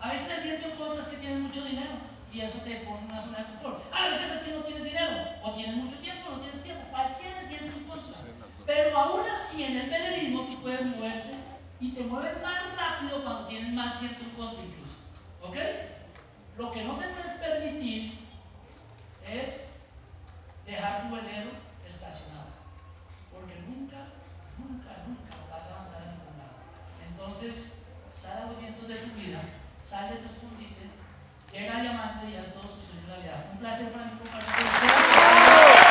A 0.00 0.12
veces 0.12 0.30
el 0.30 0.44
viento 0.44 0.68
en 0.68 0.76
contra 0.76 1.02
es 1.02 1.08
que 1.08 1.16
tienes 1.18 1.40
mucho 1.40 1.62
dinero 1.62 1.92
y 2.32 2.40
eso 2.40 2.58
te 2.64 2.76
pone 2.88 3.04
una 3.04 3.20
zona 3.20 3.38
de 3.38 3.44
confort. 3.44 3.92
A 3.92 4.08
veces 4.08 4.32
es 4.32 4.42
que 4.44 4.52
no 4.52 4.64
tienes 4.64 4.84
dinero, 4.84 5.12
o 5.42 5.52
tienes 5.52 5.76
mucho 5.76 5.96
tiempo, 5.98 6.30
o 6.30 6.36
no 6.36 6.40
tienes 6.40 6.62
tiempo. 6.62 6.88
Cualquiera 6.90 7.42
es 7.42 7.48
viento 7.50 7.76
en 7.76 7.84
contra. 7.84 8.16
Pero 8.64 8.96
aún 8.96 9.28
así 9.28 9.62
en 9.62 9.76
el 9.76 9.90
velerismo 9.90 10.48
tú 10.48 10.62
puedes 10.62 10.86
moverte 10.86 11.36
y 11.80 11.92
te 11.92 12.00
mueves 12.04 12.42
más 12.42 12.74
rápido 12.78 13.22
cuando 13.22 13.46
tienes 13.46 13.74
más 13.74 14.00
viento 14.00 14.24
en 14.24 14.30
contra 14.30 14.64
incluso. 14.64 14.96
¿Ok? 15.42 15.97
Lo 16.58 16.72
que 16.72 16.82
no 16.82 16.96
te 16.96 17.06
puedes 17.06 17.38
permitir 17.38 18.18
es 19.24 19.48
dejar 20.66 21.02
tu 21.02 21.14
velero 21.14 21.52
estacionado, 21.86 22.50
porque 23.32 23.54
nunca, 23.60 24.08
nunca, 24.58 24.90
nunca 25.06 25.36
vas 25.52 25.62
a 25.62 25.70
avanzar 25.70 26.02
en 26.02 26.18
ningún 26.18 26.36
lado. 26.36 26.58
Entonces, 27.08 27.72
sal 28.20 28.42
a 28.42 28.46
los 28.46 28.60
vientos 28.60 28.88
de 28.88 28.96
tu 28.96 29.14
vida, 29.14 29.40
sal 29.88 30.10
de 30.10 30.16
tu 30.16 30.34
escondite, 30.34 30.90
llega 31.52 31.78
a 31.78 31.80
diamante 31.80 32.28
y 32.28 32.36
haz 32.36 32.52
todo 32.52 32.74
su 32.74 32.90
sueño 32.90 33.06
realidad. 33.06 33.52
Un 33.52 33.58
placer 33.58 33.92
para 33.92 34.06
mí 34.06 34.18
compartir. 34.18 35.87